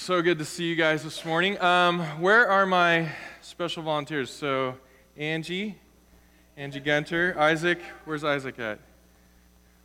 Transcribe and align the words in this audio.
So 0.00 0.22
good 0.22 0.38
to 0.38 0.46
see 0.46 0.64
you 0.64 0.76
guys 0.76 1.04
this 1.04 1.26
morning. 1.26 1.60
Um, 1.60 2.00
where 2.22 2.48
are 2.48 2.64
my 2.64 3.12
special 3.42 3.82
volunteers? 3.82 4.30
So, 4.30 4.78
Angie, 5.14 5.76
Angie 6.56 6.80
Gunter, 6.80 7.36
Isaac, 7.38 7.82
where's 8.06 8.24
Isaac 8.24 8.58
at? 8.58 8.78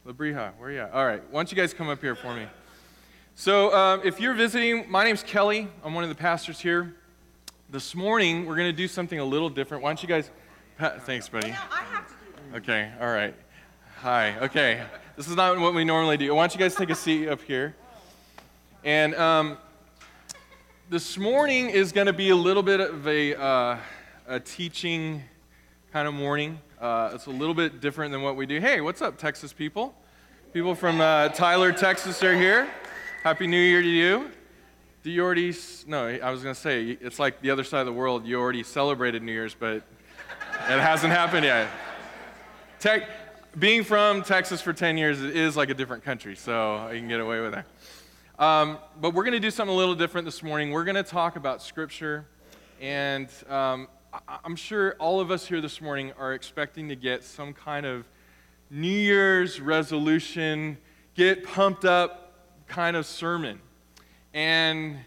Labrija, 0.08 0.54
where 0.58 0.70
are 0.70 0.72
you 0.72 0.80
at? 0.80 0.94
All 0.94 1.06
right, 1.06 1.22
why 1.32 1.40
don't 1.40 1.52
you 1.52 1.58
guys 1.58 1.74
come 1.74 1.90
up 1.90 2.00
here 2.00 2.16
for 2.16 2.34
me? 2.34 2.48
So, 3.36 3.76
um, 3.76 4.04
if 4.06 4.22
you're 4.22 4.34
visiting, 4.34 4.90
my 4.90 5.04
name's 5.04 5.22
Kelly. 5.22 5.68
I'm 5.84 5.94
one 5.94 6.06
of 6.06 6.10
the 6.10 6.16
pastors 6.16 6.62
here. 6.62 6.96
This 7.70 7.94
morning, 7.94 8.46
we're 8.46 8.56
going 8.56 8.72
to 8.72 8.78
do 8.78 8.88
something 8.88 9.20
a 9.20 9.26
little 9.26 9.50
different. 9.50 9.84
Why 9.84 9.90
don't 9.90 10.02
you 10.02 10.08
guys? 10.08 10.32
Pa- 10.78 10.94
Thanks, 11.00 11.28
buddy. 11.28 11.54
Okay, 12.54 12.90
all 13.02 13.12
right. 13.12 13.36
Hi, 13.98 14.40
okay. 14.40 14.82
This 15.18 15.28
is 15.28 15.36
not 15.36 15.60
what 15.60 15.74
we 15.74 15.84
normally 15.84 16.16
do. 16.16 16.34
Why 16.34 16.44
don't 16.44 16.54
you 16.54 16.60
guys 16.60 16.74
take 16.74 16.90
a 16.90 16.96
seat 16.96 17.28
up 17.28 17.42
here? 17.42 17.76
And 18.86 19.14
um, 19.16 19.58
this 20.88 21.18
morning 21.18 21.72
is 21.72 21.92
going 21.92 22.06
to 22.06 22.14
be 22.14 22.30
a 22.30 22.36
little 22.36 22.62
bit 22.62 22.80
of 22.80 23.08
a, 23.08 23.36
uh, 23.42 23.78
a 24.28 24.40
teaching 24.40 25.24
kind 25.92 26.08
of 26.08 26.14
morning. 26.14 26.60
Uh, 26.80 27.10
it's 27.16 27.26
a 27.26 27.32
little 27.32 27.56
bit 27.56 27.82
different 27.82 28.12
than 28.12 28.22
what 28.22 28.36
we 28.36 28.46
do. 28.46 28.60
Hey, 28.60 28.82
what's 28.82 29.02
up, 29.02 29.18
Texas 29.18 29.52
people? 29.52 29.96
People 30.54 30.76
from 30.76 31.02
uh, 31.02 31.30
Tyler, 31.30 31.72
Texas 31.72 32.22
are 32.22 32.36
here. 32.36 32.70
Happy 33.24 33.48
New 33.48 33.60
Year 33.60 33.82
to 33.82 33.88
you. 33.88 34.30
Do 35.02 35.10
you 35.10 35.24
already, 35.24 35.56
no, 35.88 36.06
I 36.06 36.30
was 36.30 36.44
going 36.44 36.54
to 36.54 36.62
say, 36.62 36.98
it's 37.02 37.18
like 37.18 37.42
the 37.42 37.50
other 37.50 37.64
side 37.64 37.80
of 37.80 37.88
the 37.88 37.94
world. 37.94 38.28
You 38.28 38.40
already 38.40 38.62
celebrated 38.62 39.24
New 39.24 39.32
Year's, 39.32 39.56
but 39.56 39.78
it 39.78 40.80
hasn't 40.80 41.12
happened 41.12 41.46
yet. 41.46 41.68
Tech, 42.80 43.10
being 43.58 43.84
from 43.84 44.22
Texas 44.22 44.62
for 44.62 44.72
10 44.72 45.00
years 45.00 45.20
is 45.20 45.58
like 45.58 45.70
a 45.70 45.74
different 45.74 46.04
country, 46.04 46.36
so 46.36 46.76
I 46.78 46.92
can 46.92 47.08
get 47.08 47.20
away 47.20 47.40
with 47.40 47.54
that. 47.54 47.66
Um, 48.38 48.80
but 49.00 49.14
we're 49.14 49.24
going 49.24 49.34
to 49.34 49.40
do 49.40 49.50
something 49.50 49.74
a 49.74 49.78
little 49.78 49.96
different 49.96 50.26
this 50.26 50.44
morning. 50.44 50.72
We're 50.72 50.84
going 50.84 50.96
to 50.96 51.04
talk 51.04 51.38
about 51.38 51.62
Scripture, 51.62 52.26
and 52.82 53.30
um, 53.48 53.88
I- 54.14 54.40
I'm 54.44 54.58
sure 54.58 54.96
all 55.00 55.22
of 55.22 55.32
us 55.32 55.48
here 55.48 55.62
this 55.62 55.80
morning 55.80 56.12
are 56.20 56.34
expecting 56.34 56.90
to 56.90 56.98
get 56.98 57.24
some 57.24 57.54
kind 57.54 57.86
of 57.86 58.06
New 58.70 58.90
Year's 58.90 59.62
resolution, 59.62 60.78
get 61.14 61.46
pumped 61.46 61.86
up 61.86 62.34
kind 62.68 62.98
of 62.98 63.06
sermon. 63.06 63.62
And 64.34 64.98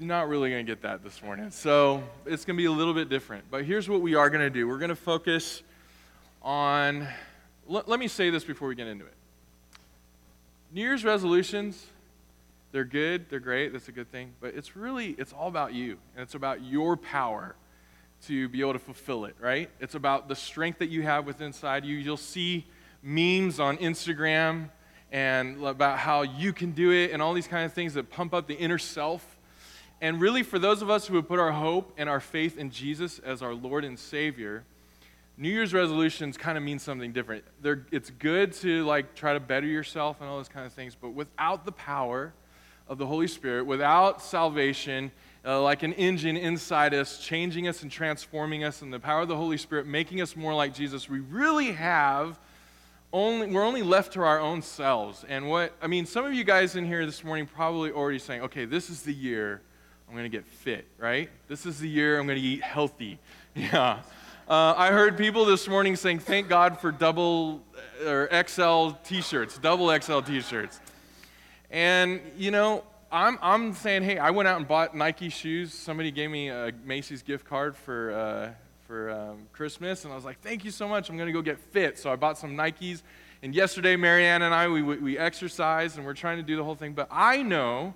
you're 0.00 0.08
not 0.08 0.28
really 0.28 0.50
going 0.50 0.66
to 0.66 0.72
get 0.72 0.82
that 0.82 1.04
this 1.04 1.22
morning. 1.22 1.52
So 1.52 2.02
it's 2.26 2.44
going 2.44 2.56
to 2.56 2.60
be 2.60 2.64
a 2.64 2.72
little 2.72 2.94
bit 2.94 3.08
different. 3.08 3.44
But 3.52 3.64
here's 3.64 3.88
what 3.88 4.00
we 4.00 4.16
are 4.16 4.30
going 4.30 4.42
to 4.42 4.50
do 4.50 4.66
we're 4.66 4.78
going 4.78 4.88
to 4.88 4.96
focus 4.96 5.62
on, 6.42 7.06
let, 7.68 7.88
let 7.88 8.00
me 8.00 8.08
say 8.08 8.30
this 8.30 8.42
before 8.42 8.66
we 8.66 8.74
get 8.74 8.88
into 8.88 9.04
it. 9.04 9.14
New 10.70 10.82
Year's 10.82 11.04
resolutions, 11.04 11.86
they're 12.72 12.84
good, 12.84 13.30
they're 13.30 13.40
great, 13.40 13.72
that's 13.72 13.88
a 13.88 13.92
good 13.92 14.12
thing, 14.12 14.32
but 14.38 14.54
it's 14.54 14.76
really, 14.76 15.12
it's 15.12 15.32
all 15.32 15.48
about 15.48 15.72
you, 15.72 15.96
and 16.14 16.22
it's 16.22 16.34
about 16.34 16.62
your 16.62 16.96
power 16.96 17.56
to 18.26 18.48
be 18.50 18.60
able 18.60 18.74
to 18.74 18.78
fulfill 18.78 19.24
it, 19.24 19.34
right? 19.40 19.70
It's 19.80 19.94
about 19.94 20.28
the 20.28 20.36
strength 20.36 20.80
that 20.80 20.90
you 20.90 21.02
have 21.02 21.24
within 21.24 21.48
inside 21.48 21.86
you. 21.86 21.96
You'll 21.96 22.16
see 22.18 22.66
memes 23.02 23.60
on 23.60 23.78
Instagram 23.78 24.68
and 25.10 25.64
about 25.64 25.98
how 25.98 26.22
you 26.22 26.52
can 26.52 26.72
do 26.72 26.90
it 26.90 27.12
and 27.12 27.22
all 27.22 27.32
these 27.32 27.48
kind 27.48 27.64
of 27.64 27.72
things 27.72 27.94
that 27.94 28.10
pump 28.10 28.34
up 28.34 28.46
the 28.46 28.54
inner 28.54 28.78
self. 28.78 29.38
And 30.02 30.20
really, 30.20 30.42
for 30.42 30.58
those 30.58 30.82
of 30.82 30.90
us 30.90 31.06
who 31.06 31.16
have 31.16 31.26
put 31.26 31.38
our 31.38 31.52
hope 31.52 31.94
and 31.96 32.08
our 32.08 32.20
faith 32.20 32.58
in 32.58 32.70
Jesus 32.70 33.18
as 33.20 33.40
our 33.40 33.54
Lord 33.54 33.84
and 33.84 33.98
Savior, 33.98 34.64
New 35.40 35.48
Year's 35.48 35.72
resolutions 35.72 36.36
kind 36.36 36.58
of 36.58 36.64
mean 36.64 36.80
something 36.80 37.12
different. 37.12 37.44
They're, 37.62 37.86
it's 37.92 38.10
good 38.10 38.52
to 38.54 38.84
like 38.84 39.14
try 39.14 39.34
to 39.34 39.40
better 39.40 39.68
yourself 39.68 40.20
and 40.20 40.28
all 40.28 40.36
those 40.36 40.48
kind 40.48 40.66
of 40.66 40.72
things, 40.72 40.96
but 41.00 41.10
without 41.10 41.64
the 41.64 41.70
power 41.70 42.34
of 42.88 42.98
the 42.98 43.06
Holy 43.06 43.28
Spirit, 43.28 43.64
without 43.64 44.20
salvation, 44.20 45.12
uh, 45.44 45.62
like 45.62 45.84
an 45.84 45.92
engine 45.92 46.36
inside 46.36 46.92
us, 46.92 47.24
changing 47.24 47.68
us 47.68 47.82
and 47.82 47.92
transforming 47.92 48.64
us, 48.64 48.82
and 48.82 48.92
the 48.92 48.98
power 48.98 49.20
of 49.20 49.28
the 49.28 49.36
Holy 49.36 49.58
Spirit 49.58 49.86
making 49.86 50.20
us 50.20 50.34
more 50.34 50.54
like 50.54 50.74
Jesus, 50.74 51.08
we 51.08 51.20
really 51.20 51.70
have 51.70 52.36
only 53.12 53.46
we're 53.46 53.64
only 53.64 53.82
left 53.82 54.14
to 54.14 54.20
our 54.22 54.40
own 54.40 54.60
selves. 54.60 55.24
And 55.28 55.48
what 55.48 55.72
I 55.80 55.86
mean, 55.86 56.04
some 56.04 56.24
of 56.24 56.34
you 56.34 56.42
guys 56.42 56.74
in 56.74 56.84
here 56.84 57.06
this 57.06 57.22
morning 57.22 57.46
probably 57.46 57.92
already 57.92 58.18
saying, 58.18 58.42
okay, 58.42 58.64
this 58.64 58.90
is 58.90 59.02
the 59.02 59.14
year 59.14 59.62
I'm 60.08 60.14
going 60.14 60.28
to 60.28 60.36
get 60.36 60.46
fit, 60.46 60.86
right? 60.98 61.30
This 61.46 61.64
is 61.64 61.78
the 61.78 61.88
year 61.88 62.18
I'm 62.18 62.26
going 62.26 62.40
to 62.40 62.44
eat 62.44 62.62
healthy. 62.62 63.20
Yeah. 63.54 64.02
Uh, 64.48 64.72
I 64.78 64.92
heard 64.92 65.18
people 65.18 65.44
this 65.44 65.68
morning 65.68 65.94
saying, 65.94 66.20
thank 66.20 66.48
God 66.48 66.80
for 66.80 66.90
double 66.90 67.62
or 68.06 68.30
XL 68.48 68.92
t 69.04 69.20
shirts, 69.20 69.58
double 69.58 69.94
XL 70.00 70.20
t 70.20 70.40
shirts. 70.40 70.80
And, 71.70 72.22
you 72.34 72.50
know, 72.50 72.82
I'm, 73.12 73.38
I'm 73.42 73.74
saying, 73.74 74.04
hey, 74.04 74.16
I 74.16 74.30
went 74.30 74.48
out 74.48 74.56
and 74.56 74.66
bought 74.66 74.96
Nike 74.96 75.28
shoes. 75.28 75.74
Somebody 75.74 76.10
gave 76.10 76.30
me 76.30 76.48
a 76.48 76.72
Macy's 76.82 77.20
gift 77.20 77.44
card 77.44 77.76
for, 77.76 78.10
uh, 78.10 78.50
for 78.86 79.10
um, 79.10 79.48
Christmas, 79.52 80.04
and 80.04 80.14
I 80.14 80.16
was 80.16 80.24
like, 80.24 80.40
thank 80.40 80.64
you 80.64 80.70
so 80.70 80.88
much. 80.88 81.10
I'm 81.10 81.18
going 81.18 81.26
to 81.26 81.32
go 81.34 81.42
get 81.42 81.58
fit. 81.58 81.98
So 81.98 82.10
I 82.10 82.16
bought 82.16 82.38
some 82.38 82.56
Nikes. 82.56 83.02
And 83.42 83.54
yesterday, 83.54 83.96
Marianne 83.96 84.40
and 84.40 84.54
I, 84.54 84.66
we, 84.68 84.80
we 84.80 85.18
exercised 85.18 85.98
and 85.98 86.06
we're 86.06 86.14
trying 86.14 86.38
to 86.38 86.42
do 86.42 86.56
the 86.56 86.64
whole 86.64 86.74
thing. 86.74 86.94
But 86.94 87.08
I 87.10 87.42
know 87.42 87.92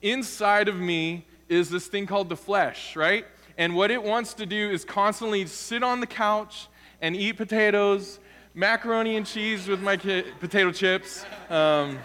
inside 0.00 0.68
of 0.68 0.76
me 0.76 1.26
is 1.50 1.68
this 1.68 1.88
thing 1.88 2.06
called 2.06 2.30
the 2.30 2.38
flesh, 2.38 2.96
right? 2.96 3.26
And 3.60 3.74
what 3.74 3.90
it 3.90 4.02
wants 4.02 4.32
to 4.34 4.46
do 4.46 4.70
is 4.70 4.86
constantly 4.86 5.44
sit 5.44 5.82
on 5.82 6.00
the 6.00 6.06
couch 6.06 6.68
and 7.02 7.14
eat 7.14 7.34
potatoes, 7.34 8.18
macaroni 8.54 9.16
and 9.16 9.26
cheese 9.26 9.68
with 9.68 9.82
my 9.82 9.98
ki- 9.98 10.24
potato 10.40 10.72
chips. 10.72 11.26
Um, 11.50 11.98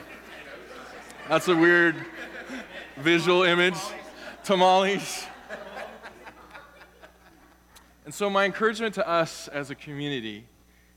that's 1.30 1.48
a 1.48 1.56
weird 1.56 1.96
visual 2.98 3.44
image. 3.44 3.78
Tamales. 4.44 5.28
And 8.04 8.14
so, 8.14 8.30
my 8.30 8.44
encouragement 8.44 8.94
to 8.96 9.08
us 9.08 9.48
as 9.48 9.70
a 9.70 9.76
community 9.76 10.46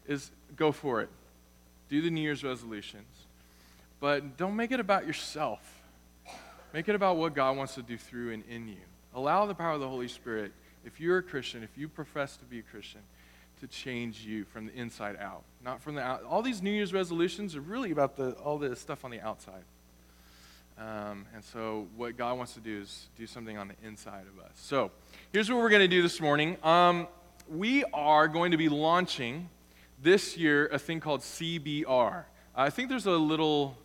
is 0.09 0.33
go 0.57 0.73
for 0.73 1.03
it. 1.03 1.09
Do 1.89 2.03
the 2.03 2.11
New 2.11 2.21
Year's 2.21 2.43
resolutions. 2.43 3.27
But 4.01 4.37
don't 4.37 4.57
make 4.57 4.73
it 4.73 4.81
about 4.81 5.07
yourself. 5.07 5.61
Make 6.75 6.89
it 6.89 6.97
about 6.97 7.17
what 7.17 7.33
God 7.33 7.57
wants 7.57 7.77
to 7.77 7.83
do 7.83 7.97
through 7.97 8.33
and 8.33 8.43
in 8.49 8.67
you. 8.67 8.79
Allow 9.19 9.47
the 9.47 9.55
power 9.55 9.73
of 9.73 9.81
the 9.81 9.89
Holy 9.89 10.07
Spirit, 10.07 10.53
if 10.85 11.01
you're 11.01 11.19
a 11.19 11.23
Christian, 11.25 11.65
if 11.65 11.77
you 11.77 11.89
profess 11.89 12.37
to 12.37 12.45
be 12.45 12.61
a 12.61 12.63
Christian, 12.63 13.01
to 13.59 13.67
change 13.67 14.21
you 14.21 14.45
from 14.45 14.67
the 14.67 14.75
inside 14.75 15.17
out, 15.17 15.43
not 15.65 15.83
from 15.83 15.97
the 15.97 16.01
out. 16.01 16.23
All 16.23 16.41
these 16.41 16.63
New 16.63 16.71
Year's 16.71 16.93
resolutions 16.93 17.57
are 17.57 17.61
really 17.61 17.91
about 17.91 18.15
the, 18.15 18.31
all 18.35 18.59
the 18.59 18.77
stuff 18.77 19.05
on 19.05 19.11
the 19.11 19.21
outside. 19.21 19.65
Um, 20.79 21.27
and 21.35 21.43
so, 21.43 21.89
what 21.97 22.17
God 22.17 22.39
wants 22.39 22.55
to 22.55 22.61
do 22.61 22.81
is 22.81 23.09
do 23.19 23.27
something 23.27 23.59
on 23.59 23.67
the 23.67 23.75
inside 23.85 24.23
of 24.33 24.45
us. 24.45 24.53
So, 24.55 24.93
here's 25.33 25.51
what 25.51 25.59
we're 25.59 25.69
going 25.69 25.83
to 25.83 25.89
do 25.89 26.01
this 26.01 26.21
morning. 26.21 26.57
Um, 26.63 27.09
we 27.49 27.83
are 27.93 28.29
going 28.29 28.53
to 28.53 28.57
be 28.57 28.69
launching 28.69 29.49
this 30.01 30.37
year 30.37 30.69
a 30.69 30.79
thing 30.79 31.01
called 31.01 31.23
CBR. 31.23 32.23
I 32.55 32.71
think 32.71 32.89
there's 32.89 33.07
a 33.07 33.11
little 33.11 33.77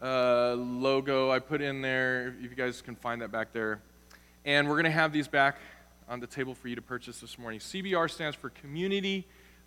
uh, 0.00 0.54
logo 0.54 1.32
I 1.32 1.40
put 1.40 1.60
in 1.60 1.82
there, 1.82 2.28
if 2.28 2.48
you 2.48 2.56
guys 2.56 2.80
can 2.80 2.94
find 2.94 3.22
that 3.22 3.32
back 3.32 3.52
there. 3.52 3.80
And 4.44 4.68
we're 4.68 4.74
going 4.74 4.84
to 4.84 4.90
have 4.90 5.12
these 5.12 5.28
back 5.28 5.58
on 6.08 6.18
the 6.18 6.26
table 6.26 6.52
for 6.52 6.66
you 6.66 6.74
to 6.74 6.82
purchase 6.82 7.20
this 7.20 7.38
morning. 7.38 7.60
CBR 7.60 8.10
stands 8.10 8.36
for 8.36 8.50
Community 8.50 9.24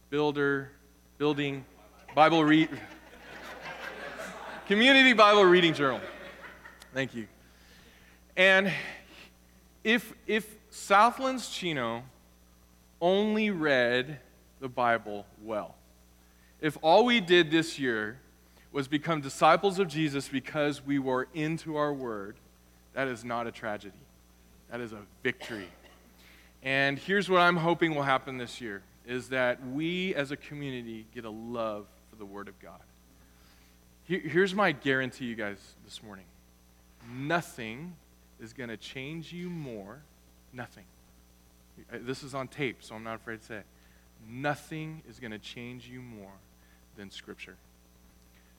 Builder 0.10 0.70
Building 1.18 1.64
Bible 2.14 2.44
Read 2.44 2.70
Community 4.68 5.14
Bible 5.14 5.46
Reading 5.46 5.74
Journal. 5.74 6.02
Thank 6.94 7.16
you. 7.16 7.28
And 8.36 8.70
if 9.86 10.14
if 10.28 10.54
Southlands 10.72 11.50
Chino 11.50 12.04
only 13.00 13.52
read 13.52 14.20
the 14.60 14.68
Bible 14.68 15.26
well, 15.42 15.76
if 16.60 16.78
all 16.82 17.06
we 17.06 17.22
did 17.22 17.50
this 17.50 17.80
year 17.80 18.20
was 18.74 18.90
become 18.90 19.22
disciples 19.22 19.80
of 19.80 19.88
Jesus 19.88 20.28
because 20.28 20.86
we 20.86 21.00
were 21.00 21.30
into 21.34 21.78
our 21.78 21.94
word, 21.94 22.36
that 22.94 23.08
is 23.08 23.24
not 23.24 23.48
a 23.48 23.52
tragedy. 23.52 23.96
That 24.70 24.82
is 24.82 24.94
a 24.94 25.00
victory. 25.24 25.70
And 26.64 26.98
here's 26.98 27.30
what 27.30 27.42
I'm 27.42 27.58
hoping 27.58 27.94
will 27.94 28.04
happen 28.04 28.38
this 28.38 28.60
year 28.60 28.82
is 29.06 29.30
that 29.30 29.66
we 29.68 30.16
as 30.16 30.32
a 30.32 30.38
community 30.38 31.06
get 31.14 31.26
a 31.26 31.30
love 31.30 31.86
for 32.10 32.16
the 32.16 32.26
word 32.26 32.48
of 32.48 32.60
God. 32.60 32.82
Here's 34.08 34.54
my 34.54 34.72
guarantee 34.72 35.26
you 35.26 35.36
guys 35.36 35.58
this 35.84 36.04
morning. 36.04 36.26
Nothing 37.12 37.96
is 38.40 38.54
going 38.54 38.70
to 38.70 38.78
change 38.78 39.32
you 39.32 39.50
more. 39.50 40.00
Nothing. 40.54 40.86
Uh, 41.92 41.98
this 42.02 42.24
is 42.24 42.34
on 42.36 42.48
tape, 42.48 42.78
so 42.82 42.96
I'm 42.96 43.04
not 43.04 43.16
afraid 43.16 43.42
to 43.42 43.46
say 43.46 43.56
it. 43.58 43.66
Nothing 44.28 45.02
is 45.10 45.20
going 45.20 45.32
to 45.32 45.40
change 45.40 45.88
you 45.88 46.02
more 46.02 46.32
than 46.96 47.12
Scripture. 47.12 47.56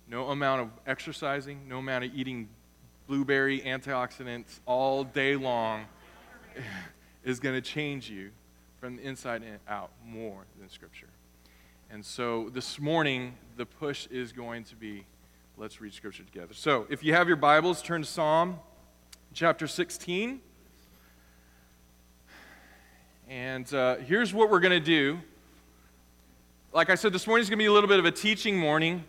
No 0.08 0.31
amount 0.31 0.62
of 0.62 0.70
exercising, 0.87 1.69
no 1.69 1.79
amount 1.79 2.05
of 2.05 2.14
eating 2.14 2.49
blueberry 3.06 3.61
antioxidants 3.61 4.61
all 4.67 5.05
day 5.05 5.37
long 5.37 5.87
is 7.25 7.41
going 7.41 7.55
to 7.55 7.61
change 7.61 8.11
you 8.11 8.31
from 8.81 8.97
the 8.97 9.03
inside 9.03 9.43
out 9.69 9.91
more 10.05 10.44
than 10.58 10.69
Scripture. 10.69 11.08
And 11.91 12.05
so 12.05 12.50
this 12.53 12.79
morning, 12.79 13.35
the 13.56 13.67
push 13.67 14.06
is 14.08 14.32
going 14.32 14.64
to 14.64 14.76
be 14.76 15.05
let's 15.58 15.81
read 15.81 15.94
Scripture 15.94 16.23
together. 16.23 16.53
So 16.53 16.87
if 16.91 17.03
you 17.03 17.14
have 17.14 17.29
your 17.29 17.37
Bibles, 17.37 17.82
turn 17.82 18.03
to 18.03 18.06
Psalm 18.06 18.58
chapter 19.32 19.67
16. 19.67 20.41
And 23.29 23.75
uh, 23.75 23.97
here's 23.97 24.35
what 24.35 24.50
we're 24.50 24.61
going 24.61 24.79
to 24.79 24.81
do. 24.81 25.19
Like 26.73 26.91
I 26.91 26.94
said, 26.94 27.12
this 27.12 27.26
morning 27.26 27.43
is 27.43 27.49
going 27.49 27.58
to 27.58 27.62
be 27.62 27.67
a 27.67 27.73
little 27.73 27.88
bit 27.88 27.99
of 27.99 28.05
a 28.05 28.11
teaching 28.11 28.58
morning. 28.58 29.03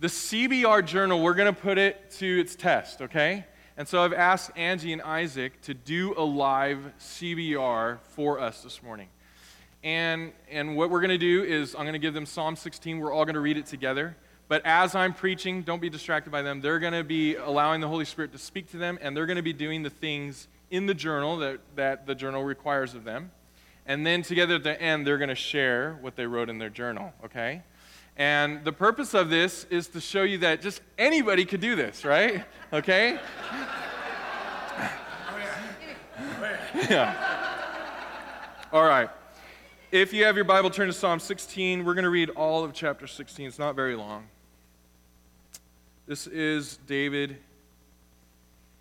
The 0.00 0.08
CBR 0.08 0.84
journal, 0.84 1.20
we're 1.22 1.34
going 1.34 1.52
to 1.52 1.58
put 1.58 1.78
it 1.78 2.10
to 2.18 2.40
its 2.40 2.54
test, 2.54 3.00
okay? 3.00 3.46
And 3.78 3.86
so 3.86 4.02
I've 4.02 4.12
asked 4.12 4.50
Angie 4.56 4.92
and 4.92 5.00
Isaac 5.00 5.60
to 5.62 5.72
do 5.72 6.12
a 6.16 6.24
live 6.24 6.78
CBR 6.98 8.00
for 8.08 8.40
us 8.40 8.64
this 8.64 8.82
morning. 8.82 9.06
And, 9.84 10.32
and 10.50 10.76
what 10.76 10.90
we're 10.90 10.98
going 10.98 11.10
to 11.10 11.16
do 11.16 11.44
is 11.44 11.76
I'm 11.76 11.82
going 11.82 11.92
to 11.92 12.00
give 12.00 12.12
them 12.12 12.26
Psalm 12.26 12.56
16. 12.56 12.98
We're 12.98 13.12
all 13.12 13.24
going 13.24 13.36
to 13.36 13.40
read 13.40 13.56
it 13.56 13.66
together. 13.66 14.16
But 14.48 14.62
as 14.64 14.96
I'm 14.96 15.14
preaching, 15.14 15.62
don't 15.62 15.80
be 15.80 15.90
distracted 15.90 16.30
by 16.30 16.42
them. 16.42 16.60
They're 16.60 16.80
going 16.80 16.92
to 16.92 17.04
be 17.04 17.36
allowing 17.36 17.80
the 17.80 17.86
Holy 17.86 18.04
Spirit 18.04 18.32
to 18.32 18.38
speak 18.38 18.68
to 18.72 18.78
them, 18.78 18.98
and 19.00 19.16
they're 19.16 19.26
going 19.26 19.36
to 19.36 19.42
be 19.42 19.52
doing 19.52 19.84
the 19.84 19.90
things 19.90 20.48
in 20.72 20.86
the 20.86 20.94
journal 20.94 21.36
that, 21.36 21.60
that 21.76 22.04
the 22.04 22.16
journal 22.16 22.42
requires 22.42 22.94
of 22.94 23.04
them. 23.04 23.30
And 23.86 24.04
then 24.04 24.22
together 24.22 24.56
at 24.56 24.64
the 24.64 24.82
end, 24.82 25.06
they're 25.06 25.18
going 25.18 25.28
to 25.28 25.36
share 25.36 25.96
what 26.00 26.16
they 26.16 26.26
wrote 26.26 26.48
in 26.48 26.58
their 26.58 26.68
journal, 26.68 27.12
okay? 27.24 27.62
And 28.18 28.64
the 28.64 28.72
purpose 28.72 29.14
of 29.14 29.30
this 29.30 29.64
is 29.70 29.88
to 29.88 30.00
show 30.00 30.24
you 30.24 30.38
that 30.38 30.60
just 30.60 30.82
anybody 30.98 31.44
could 31.44 31.60
do 31.60 31.76
this, 31.76 32.04
right? 32.04 32.44
Okay? 32.72 33.12
yeah. 36.90 37.14
All 38.72 38.84
right. 38.84 39.08
If 39.90 40.12
you 40.12 40.24
have 40.24 40.36
your 40.36 40.44
Bible, 40.44 40.68
turn 40.68 40.88
to 40.88 40.92
Psalm 40.92 41.20
16. 41.20 41.84
We're 41.84 41.94
going 41.94 42.02
to 42.02 42.10
read 42.10 42.30
all 42.30 42.64
of 42.64 42.74
chapter 42.74 43.06
16. 43.06 43.46
It's 43.46 43.58
not 43.58 43.76
very 43.76 43.94
long. 43.94 44.26
This 46.06 46.26
is 46.26 46.78
David, 46.86 47.38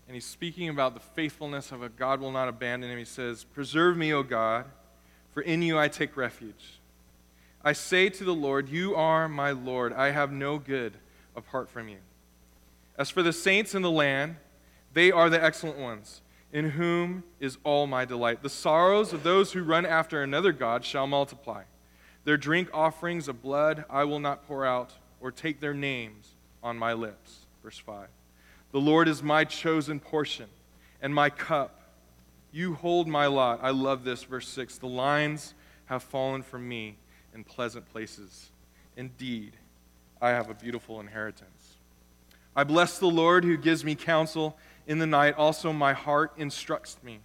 and 0.07 0.16
he's 0.16 0.25
speaking 0.25 0.68
about 0.69 0.94
the 0.95 1.00
faithfulness 1.00 1.72
of 1.72 1.83
a 1.83 1.90
God 1.90 2.19
will 2.19 2.31
not 2.31 2.50
abandon 2.50 2.90
him. 2.90 2.98
He 2.98 3.06
says, 3.06 3.44
Preserve 3.44 3.95
me, 3.95 4.13
O 4.13 4.24
God 4.24 4.66
for 5.38 5.42
in 5.42 5.62
you 5.62 5.78
I 5.78 5.88
take 5.88 6.18
refuge. 6.18 6.80
I 7.68 7.74
say 7.74 8.08
to 8.08 8.24
the 8.24 8.34
Lord, 8.34 8.69
You 8.69 8.96
are 8.96 9.28
my 9.28 9.52
Lord. 9.52 9.92
I 9.92 10.12
have 10.12 10.31
no 10.31 10.58
good 10.58 10.94
apart 11.36 11.69
from 11.69 11.90
you. 11.90 11.98
As 12.98 13.10
for 13.10 13.22
the 13.22 13.34
saints 13.34 13.75
in 13.75 13.81
the 13.81 13.92
land, 13.92 14.38
they 14.94 15.12
are 15.12 15.30
the 15.30 15.44
excellent 15.44 15.78
ones, 15.78 16.22
in 16.54 16.69
whom 16.69 17.25
is 17.42 17.58
all 17.66 17.86
my 17.86 18.06
delight. 18.06 18.42
The 18.42 18.50
sorrows 18.50 19.12
of 19.12 19.24
those 19.24 19.52
who 19.52 19.64
run 19.64 19.86
after 19.86 20.24
another 20.24 20.54
God 20.54 20.86
shall 20.86 21.08
multiply. 21.08 21.64
Their 22.24 22.38
drink 22.38 22.69
offerings 22.74 23.28
of 23.28 23.42
blood 23.42 23.84
I 23.90 24.06
will 24.06 24.19
not 24.22 24.48
pour 24.48 24.66
out, 24.66 24.94
or 25.19 25.30
take 25.30 25.60
their 25.60 25.74
names 25.74 26.36
on 26.64 26.78
my 26.78 26.94
lips. 26.94 27.40
Verse 27.62 27.80
5. 27.80 28.08
The 28.72 28.80
Lord 28.80 29.10
is 29.10 29.22
my 29.22 29.44
chosen 29.44 30.00
portion 30.00 30.48
and 31.02 31.14
my 31.14 31.30
cup. 31.30 31.81
You 32.54 32.75
hold 32.75 33.10
my 33.10 33.25
lot. 33.25 33.60
I 33.62 33.72
love 33.72 34.06
this. 34.06 34.24
Verse 34.24 34.48
6 34.48 34.78
The 34.78 34.88
lines 34.88 35.54
have 35.88 36.02
fallen 36.02 36.44
from 36.44 36.66
me 36.66 36.96
in 37.33 37.44
pleasant 37.44 37.89
places. 37.91 38.50
Indeed, 38.95 39.53
I 40.21 40.29
have 40.29 40.50
a 40.50 40.53
beautiful 40.53 41.00
inheritance. 41.00 41.75
I 42.56 42.63
bless 42.63 42.97
the 42.97 43.07
Lord 43.07 43.44
who 43.44 43.57
gives 43.57 43.85
me 43.85 43.95
counsel 43.95 44.57
in 44.88 44.97
the 44.97 45.06
night. 45.06 45.35
Also, 45.35 45.71
my 45.71 45.94
heart 45.94 46.33
instructs 46.38 46.97
me. 47.03 47.19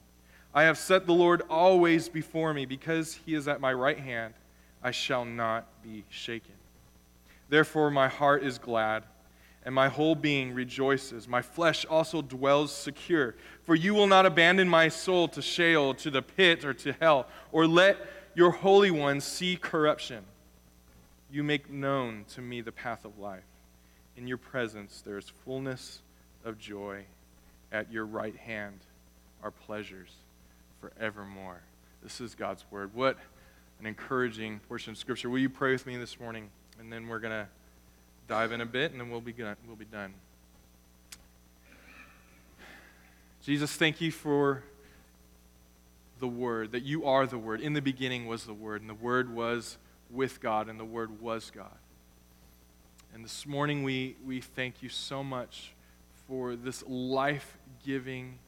I 0.54 0.64
have 0.64 0.76
set 0.76 1.06
the 1.06 1.14
Lord 1.14 1.42
always 1.48 2.08
before 2.08 2.52
me. 2.52 2.66
Because 2.66 3.18
he 3.24 3.34
is 3.34 3.48
at 3.48 3.60
my 3.60 3.72
right 3.72 3.98
hand, 3.98 4.34
I 4.82 4.90
shall 4.90 5.24
not 5.24 5.66
be 5.82 6.04
shaken. 6.10 6.54
Therefore, 7.48 7.90
my 7.90 8.08
heart 8.08 8.42
is 8.42 8.58
glad 8.58 9.04
and 9.64 9.74
my 9.74 9.88
whole 9.88 10.14
being 10.14 10.54
rejoices. 10.54 11.28
My 11.28 11.40
flesh 11.40 11.86
also 11.86 12.20
dwells 12.20 12.74
secure. 12.74 13.36
For 13.64 13.74
you 13.74 13.94
will 13.94 14.08
not 14.08 14.26
abandon 14.26 14.68
my 14.68 14.88
soul 14.88 15.28
to 15.28 15.42
Sheol, 15.42 15.94
to 15.94 16.10
the 16.10 16.22
pit, 16.22 16.64
or 16.64 16.74
to 16.74 16.92
hell, 16.94 17.26
or 17.52 17.66
let 17.66 17.96
your 18.34 18.50
Holy 18.50 18.90
One 18.90 19.20
see 19.20 19.56
corruption. 19.56 20.24
You 21.30 21.42
make 21.42 21.70
known 21.70 22.24
to 22.34 22.40
me 22.40 22.60
the 22.60 22.72
path 22.72 23.04
of 23.04 23.18
life. 23.18 23.44
In 24.16 24.26
your 24.26 24.38
presence 24.38 25.02
there 25.04 25.18
is 25.18 25.32
fullness 25.44 26.00
of 26.44 26.58
joy. 26.58 27.04
At 27.70 27.90
your 27.90 28.04
right 28.04 28.36
hand 28.36 28.80
are 29.42 29.50
pleasures 29.50 30.10
forevermore. 30.80 31.62
This 32.02 32.20
is 32.20 32.34
God's 32.34 32.64
word. 32.70 32.94
What 32.94 33.16
an 33.80 33.86
encouraging 33.86 34.60
portion 34.68 34.92
of 34.92 34.98
Scripture. 34.98 35.30
Will 35.30 35.38
you 35.38 35.48
pray 35.48 35.72
with 35.72 35.86
me 35.86 35.96
this 35.96 36.20
morning? 36.20 36.50
And 36.78 36.92
then 36.92 37.08
we're 37.08 37.18
going 37.18 37.32
to 37.32 37.48
dive 38.28 38.52
in 38.52 38.60
a 38.60 38.66
bit, 38.66 38.92
and 38.92 39.00
then 39.00 39.10
we'll 39.10 39.20
be, 39.20 39.32
good, 39.32 39.56
we'll 39.66 39.76
be 39.76 39.84
done. 39.84 40.14
Jesus, 43.42 43.74
thank 43.74 44.00
you 44.00 44.10
for 44.10 44.62
the 46.22 46.28
Word, 46.28 46.70
that 46.70 46.84
you 46.84 47.04
are 47.04 47.26
the 47.26 47.36
Word. 47.36 47.60
In 47.60 47.72
the 47.72 47.82
beginning 47.82 48.28
was 48.28 48.44
the 48.44 48.54
Word, 48.54 48.80
and 48.80 48.88
the 48.88 48.94
Word 48.94 49.34
was 49.34 49.76
with 50.08 50.40
God, 50.40 50.68
and 50.68 50.78
the 50.78 50.84
Word 50.84 51.20
was 51.20 51.50
God. 51.50 51.76
And 53.12 53.24
this 53.24 53.44
morning 53.44 53.82
we, 53.82 54.14
we 54.24 54.40
thank 54.40 54.84
you 54.84 54.88
so 54.88 55.24
much 55.24 55.72
for 56.28 56.54
this 56.54 56.84
life 56.86 57.58
giving 57.84 58.38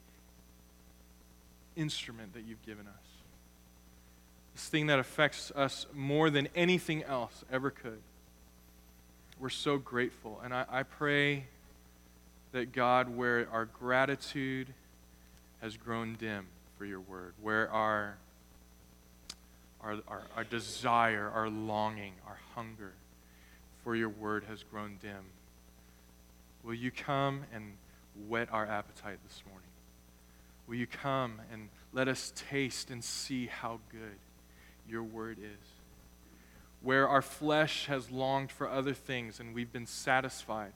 instrument 1.74 2.32
that 2.34 2.44
you've 2.44 2.64
given 2.64 2.86
us. 2.86 3.06
This 4.54 4.68
thing 4.68 4.86
that 4.86 5.00
affects 5.00 5.50
us 5.56 5.86
more 5.92 6.30
than 6.30 6.48
anything 6.54 7.02
else 7.02 7.44
ever 7.50 7.72
could. 7.72 7.98
We're 9.40 9.48
so 9.48 9.78
grateful. 9.78 10.40
And 10.44 10.54
I, 10.54 10.64
I 10.70 10.82
pray 10.84 11.46
that 12.52 12.70
God, 12.70 13.08
where 13.08 13.48
our 13.50 13.64
gratitude 13.64 14.68
has 15.60 15.76
grown 15.76 16.14
dim 16.14 16.46
for 16.78 16.84
your 16.84 17.00
word, 17.00 17.34
where 17.40 17.70
our, 17.70 18.16
our, 19.80 19.96
our, 20.08 20.22
our 20.36 20.44
desire, 20.44 21.30
our 21.34 21.48
longing, 21.48 22.14
our 22.26 22.38
hunger 22.54 22.92
for 23.82 23.94
your 23.94 24.08
word 24.08 24.44
has 24.48 24.62
grown 24.62 24.98
dim, 25.00 25.24
will 26.62 26.74
you 26.74 26.90
come 26.90 27.44
and 27.52 27.74
whet 28.28 28.48
our 28.52 28.66
appetite 28.66 29.18
this 29.26 29.42
morning? 29.48 29.68
Will 30.66 30.76
you 30.76 30.86
come 30.86 31.40
and 31.52 31.68
let 31.92 32.08
us 32.08 32.32
taste 32.34 32.90
and 32.90 33.04
see 33.04 33.46
how 33.46 33.80
good 33.90 34.18
your 34.88 35.02
word 35.02 35.38
is? 35.38 35.68
where 36.84 37.08
our 37.08 37.22
flesh 37.22 37.86
has 37.86 38.10
longed 38.10 38.52
for 38.52 38.68
other 38.68 38.92
things 38.92 39.40
and 39.40 39.54
we've 39.54 39.72
been 39.72 39.86
satisfied 39.86 40.74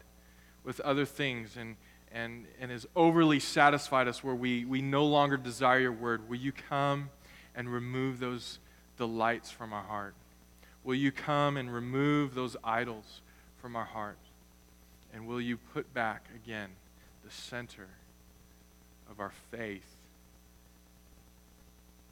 with 0.64 0.80
other 0.80 1.04
things 1.04 1.56
and, 1.56 1.76
and, 2.12 2.46
and 2.60 2.70
has 2.70 2.86
overly 2.96 3.40
satisfied 3.40 4.08
us 4.08 4.24
where 4.24 4.34
we, 4.34 4.64
we 4.64 4.82
no 4.82 5.04
longer 5.04 5.36
desire 5.36 5.80
your 5.80 5.92
word, 5.92 6.28
will 6.28 6.38
you 6.38 6.52
come 6.52 7.10
and 7.54 7.72
remove 7.72 8.18
those 8.18 8.58
delights 8.96 9.50
from 9.50 9.72
our 9.72 9.82
heart? 9.82 10.14
Will 10.84 10.94
you 10.94 11.12
come 11.12 11.56
and 11.56 11.72
remove 11.72 12.34
those 12.34 12.56
idols 12.64 13.20
from 13.60 13.76
our 13.76 13.84
heart? 13.84 14.18
And 15.12 15.26
will 15.26 15.40
you 15.40 15.56
put 15.56 15.92
back 15.92 16.26
again 16.34 16.70
the 17.24 17.30
center 17.30 17.88
of 19.10 19.20
our 19.20 19.32
faith, 19.50 19.96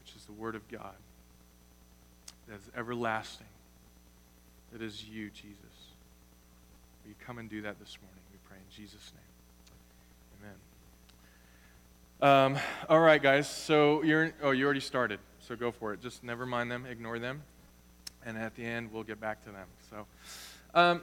which 0.01 0.15
is 0.17 0.25
the 0.25 0.33
Word 0.33 0.55
of 0.55 0.69
God, 0.69 0.95
that 2.49 2.57
is 2.57 2.71
everlasting 2.77 3.47
that 4.73 4.83
is 4.83 5.05
you, 5.05 5.31
Jesus. 5.31 5.57
Will 7.03 7.11
you 7.11 7.15
come 7.25 7.39
and 7.39 7.49
do 7.49 7.63
that 7.63 7.79
this 7.79 7.97
morning? 8.03 8.23
We 8.33 8.39
pray 8.49 8.59
in 8.59 8.77
Jesus' 8.77 9.13
name. 9.15 9.26
Um, 12.23 12.57
all 12.89 13.01
right, 13.01 13.23
guys. 13.23 13.47
So 13.47 14.03
you're 14.03 14.33
oh, 14.43 14.53
you 14.53 14.65
already 14.65 14.81
started. 14.81 15.21
So 15.39 15.55
go 15.55 15.71
for 15.71 15.93
it. 15.93 16.01
Just 16.01 16.25
never 16.25 16.47
mind 16.47 16.71
them. 16.71 16.87
Ignore 16.87 17.19
them. 17.19 17.43
And 18.25 18.39
at 18.39 18.55
the 18.57 18.65
end, 18.65 18.91
we'll 18.91 19.03
get 19.03 19.21
back 19.21 19.45
to 19.45 19.51
them. 19.51 19.67
So. 19.91 20.07
Um, 20.75 21.03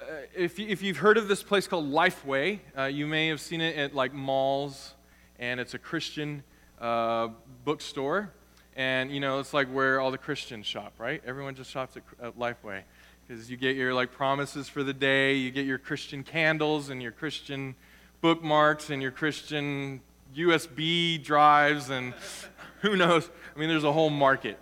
uh, 0.00 0.04
if, 0.34 0.58
you, 0.58 0.66
if 0.66 0.82
you've 0.82 0.96
heard 0.96 1.18
of 1.18 1.28
this 1.28 1.42
place 1.42 1.68
called 1.68 1.90
Lifeway, 1.90 2.58
uh, 2.76 2.84
you 2.84 3.06
may 3.06 3.28
have 3.28 3.40
seen 3.40 3.60
it 3.60 3.76
at 3.76 3.94
like 3.94 4.12
malls, 4.12 4.94
and 5.38 5.60
it's 5.60 5.74
a 5.74 5.78
Christian 5.78 6.42
uh, 6.80 7.28
bookstore. 7.64 8.32
And, 8.74 9.12
you 9.12 9.20
know, 9.20 9.38
it's 9.38 9.54
like 9.54 9.68
where 9.68 10.00
all 10.00 10.10
the 10.10 10.18
Christians 10.18 10.66
shop, 10.66 10.94
right? 10.98 11.22
Everyone 11.26 11.54
just 11.54 11.70
shops 11.70 11.96
at, 11.96 12.02
at 12.20 12.38
Lifeway 12.38 12.82
because 13.28 13.50
you 13.50 13.56
get 13.56 13.76
your 13.76 13.94
like 13.94 14.10
promises 14.10 14.68
for 14.68 14.82
the 14.82 14.94
day, 14.94 15.34
you 15.34 15.50
get 15.52 15.66
your 15.66 15.78
Christian 15.78 16.24
candles 16.24 16.88
and 16.88 17.00
your 17.00 17.12
Christian 17.12 17.76
bookmarks 18.20 18.90
and 18.90 19.00
your 19.00 19.12
Christian 19.12 20.00
USB 20.34 21.22
drives 21.22 21.90
and 21.90 22.14
who 22.80 22.96
knows? 22.96 23.28
I 23.54 23.58
mean, 23.58 23.68
there's 23.68 23.84
a 23.84 23.92
whole 23.92 24.10
market. 24.10 24.58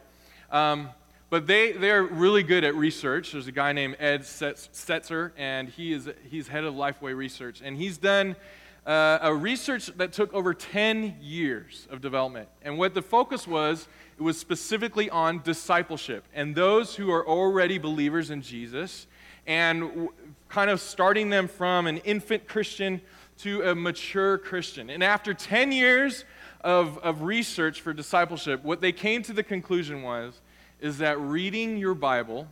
Um, 0.50 0.90
but 1.30 1.46
they, 1.46 1.72
they're 1.72 2.04
really 2.04 2.42
good 2.42 2.64
at 2.64 2.74
research. 2.74 3.32
There's 3.32 3.46
a 3.46 3.52
guy 3.52 3.72
named 3.72 3.96
Ed 3.98 4.22
Stetzer, 4.22 5.32
and 5.36 5.68
he 5.68 5.92
is, 5.92 6.08
he's 6.30 6.48
head 6.48 6.64
of 6.64 6.74
Lifeway 6.74 7.14
Research. 7.14 7.60
And 7.62 7.76
he's 7.76 7.98
done 7.98 8.34
uh, 8.86 9.18
a 9.20 9.34
research 9.34 9.86
that 9.98 10.14
took 10.14 10.32
over 10.32 10.54
10 10.54 11.16
years 11.20 11.86
of 11.90 12.00
development. 12.00 12.48
And 12.62 12.78
what 12.78 12.94
the 12.94 13.02
focus 13.02 13.46
was, 13.46 13.86
it 14.18 14.22
was 14.22 14.38
specifically 14.38 15.10
on 15.10 15.42
discipleship 15.42 16.24
and 16.34 16.54
those 16.54 16.96
who 16.96 17.10
are 17.10 17.26
already 17.26 17.78
believers 17.78 18.30
in 18.30 18.40
Jesus 18.40 19.06
and 19.46 19.82
w- 19.82 20.12
kind 20.48 20.70
of 20.70 20.80
starting 20.80 21.28
them 21.28 21.46
from 21.46 21.86
an 21.86 21.98
infant 21.98 22.48
Christian 22.48 23.00
to 23.38 23.62
a 23.62 23.74
mature 23.74 24.38
Christian. 24.38 24.90
And 24.90 25.02
after 25.02 25.32
10 25.32 25.72
years 25.72 26.24
of, 26.60 26.98
of 26.98 27.22
research 27.22 27.80
for 27.80 27.92
discipleship, 27.92 28.64
what 28.64 28.80
they 28.80 28.92
came 28.92 29.22
to 29.22 29.32
the 29.32 29.42
conclusion 29.42 30.02
was 30.02 30.40
is 30.80 30.98
that 30.98 31.18
reading 31.20 31.76
your 31.76 31.94
Bible 31.94 32.48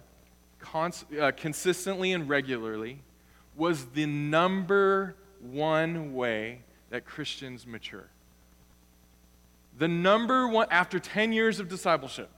cons- 0.59 1.05
uh, 1.21 1.33
consistently 1.37 2.12
and 2.12 2.28
regularly 2.28 3.00
was 3.57 3.87
the 3.87 4.07
number 4.07 5.16
one 5.40 6.14
way 6.14 6.61
that 6.90 7.05
Christians 7.05 7.66
mature. 7.66 8.09
The 9.78 9.88
number 9.88 10.49
one, 10.49 10.69
after 10.71 10.99
10 10.99 11.33
years 11.33 11.61
of 11.61 11.69
discipleship. 11.69 12.31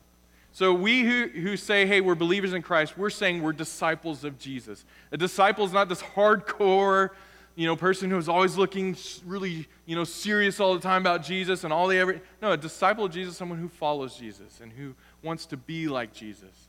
So, 0.50 0.72
we 0.72 1.02
who, 1.02 1.28
who 1.28 1.56
say, 1.56 1.86
hey, 1.86 2.00
we're 2.00 2.14
believers 2.14 2.52
in 2.52 2.62
Christ, 2.62 2.96
we're 2.96 3.10
saying 3.10 3.42
we're 3.42 3.52
disciples 3.52 4.24
of 4.24 4.38
Jesus. 4.38 4.84
A 5.12 5.16
disciple 5.16 5.64
is 5.64 5.72
not 5.72 5.88
this 5.88 6.02
hardcore, 6.02 7.10
you 7.58 7.66
know, 7.66 7.74
person 7.74 8.08
who's 8.08 8.28
always 8.28 8.56
looking 8.56 8.96
really, 9.26 9.66
you 9.84 9.96
know, 9.96 10.04
serious 10.04 10.60
all 10.60 10.74
the 10.74 10.80
time 10.80 11.02
about 11.02 11.24
Jesus 11.24 11.64
and 11.64 11.72
all 11.72 11.88
the 11.88 11.98
ever. 11.98 12.20
No, 12.40 12.52
a 12.52 12.56
disciple 12.56 13.06
of 13.06 13.10
Jesus 13.10 13.32
is 13.32 13.36
someone 13.36 13.58
who 13.58 13.68
follows 13.68 14.14
Jesus 14.14 14.60
and 14.60 14.70
who 14.70 14.94
wants 15.24 15.44
to 15.46 15.56
be 15.56 15.88
like 15.88 16.12
Jesus. 16.12 16.68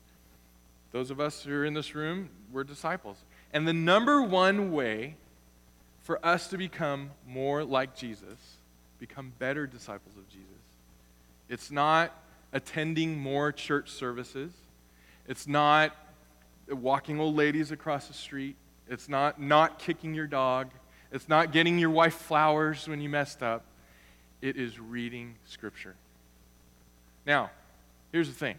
Those 0.90 1.12
of 1.12 1.20
us 1.20 1.44
who 1.44 1.54
are 1.54 1.64
in 1.64 1.74
this 1.74 1.94
room, 1.94 2.28
we're 2.50 2.64
disciples. 2.64 3.18
And 3.52 3.68
the 3.68 3.72
number 3.72 4.20
one 4.20 4.72
way 4.72 5.14
for 6.02 6.18
us 6.26 6.48
to 6.48 6.58
become 6.58 7.10
more 7.24 7.62
like 7.62 7.94
Jesus, 7.94 8.56
become 8.98 9.32
better 9.38 9.68
disciples 9.68 10.16
of 10.16 10.28
Jesus, 10.28 10.44
it's 11.48 11.70
not 11.70 12.12
attending 12.52 13.16
more 13.16 13.52
church 13.52 13.90
services. 13.90 14.50
It's 15.28 15.46
not 15.46 15.96
walking 16.68 17.20
old 17.20 17.36
ladies 17.36 17.70
across 17.70 18.08
the 18.08 18.14
street. 18.14 18.56
It's 18.88 19.08
not 19.08 19.40
not 19.40 19.78
kicking 19.78 20.14
your 20.14 20.26
dog. 20.26 20.70
It's 21.12 21.28
not 21.28 21.52
getting 21.52 21.78
your 21.78 21.90
wife 21.90 22.14
flowers 22.14 22.86
when 22.88 23.00
you 23.00 23.08
messed 23.08 23.42
up. 23.42 23.64
It 24.40 24.56
is 24.56 24.78
reading 24.78 25.34
Scripture. 25.44 25.96
Now, 27.26 27.50
here's 28.12 28.28
the 28.28 28.34
thing 28.34 28.56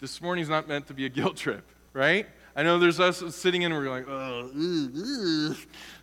this 0.00 0.20
morning's 0.22 0.48
not 0.48 0.68
meant 0.68 0.86
to 0.88 0.94
be 0.94 1.06
a 1.06 1.08
guilt 1.08 1.36
trip, 1.36 1.64
right? 1.92 2.26
I 2.54 2.62
know 2.62 2.78
there's 2.78 3.00
us 3.00 3.22
sitting 3.34 3.62
in 3.62 3.72
and 3.72 3.80
we're 3.80 3.90
like, 3.90 4.08
oh, 4.08 5.56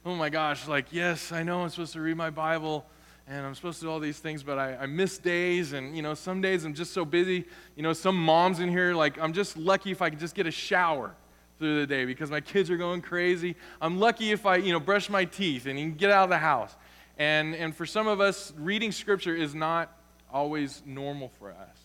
oh 0.06 0.16
my 0.16 0.30
gosh, 0.30 0.68
like, 0.68 0.88
yes, 0.92 1.32
I 1.32 1.44
know 1.44 1.62
I'm 1.62 1.70
supposed 1.70 1.94
to 1.94 2.02
read 2.02 2.18
my 2.18 2.30
Bible 2.30 2.86
and 3.28 3.46
I'm 3.46 3.56
supposed 3.56 3.80
to 3.80 3.86
do 3.86 3.92
all 3.92 4.00
these 4.00 4.20
things, 4.20 4.44
but 4.44 4.58
I, 4.60 4.76
I 4.76 4.86
miss 4.86 5.18
days, 5.18 5.74
and 5.74 5.96
you 5.96 6.04
know, 6.04 6.14
some 6.14 6.42
days 6.42 6.64
I'm 6.64 6.76
just 6.76 6.94
so 6.94 7.04
busy. 7.04 7.46
You 7.76 7.82
know, 7.82 7.92
some 7.92 8.16
moms 8.16 8.60
in 8.60 8.70
here, 8.70 8.94
like, 8.94 9.20
I'm 9.20 9.34
just 9.34 9.58
lucky 9.58 9.90
if 9.90 10.02
I 10.02 10.12
can 10.12 10.20
just 10.20 10.36
get 10.36 10.46
a 10.46 10.52
shower 10.52 11.16
through 11.60 11.80
the 11.80 11.88
day 11.88 12.06
because 12.06 12.30
my 12.30 12.42
kids 12.42 12.70
are 12.70 12.78
going 12.78 13.02
crazy. 13.02 13.56
I'm 13.82 14.00
lucky 14.00 14.32
if 14.32 14.46
I, 14.46 14.58
you 14.58 14.72
know, 14.74 14.80
brush 14.80 15.10
my 15.10 15.26
teeth 15.26 15.66
and 15.66 15.98
get 15.98 16.12
out 16.12 16.26
of 16.26 16.30
the 16.30 16.38
house. 16.38 16.76
And, 17.18 17.56
and 17.56 17.76
for 17.76 17.86
some 17.86 18.08
of 18.08 18.20
us, 18.20 18.54
reading 18.58 18.92
scripture 18.92 19.36
is 19.36 19.56
not 19.56 19.98
always 20.32 20.82
normal 20.86 21.30
for 21.40 21.52
us. 21.52 21.78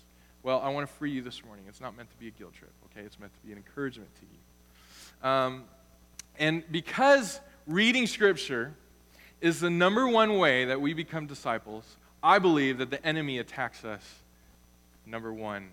Well, 0.42 0.60
I 0.60 0.70
want 0.70 0.88
to 0.88 0.92
free 0.94 1.12
you 1.12 1.22
this 1.22 1.44
morning. 1.44 1.64
It's 1.68 1.80
not 1.80 1.96
meant 1.96 2.10
to 2.10 2.16
be 2.16 2.28
a 2.28 2.32
guilt 2.32 2.54
trip, 2.54 2.72
okay? 2.90 3.04
It's 3.04 3.18
meant 3.20 3.32
to 3.34 3.46
be 3.46 3.52
an 3.52 3.58
encouragement 3.58 4.10
to 4.16 4.22
you. 4.22 5.28
Um, 5.30 5.64
and 6.38 6.64
because 6.70 7.40
reading 7.66 8.06
scripture 8.06 8.74
is 9.40 9.60
the 9.60 9.70
number 9.70 10.06
one 10.06 10.38
way 10.38 10.66
that 10.66 10.80
we 10.80 10.94
become 10.94 11.26
disciples. 11.26 11.96
I 12.22 12.38
believe 12.38 12.78
that 12.78 12.90
the 12.90 13.04
enemy 13.04 13.38
attacks 13.38 13.84
us, 13.84 14.02
number 15.06 15.32
one, 15.32 15.70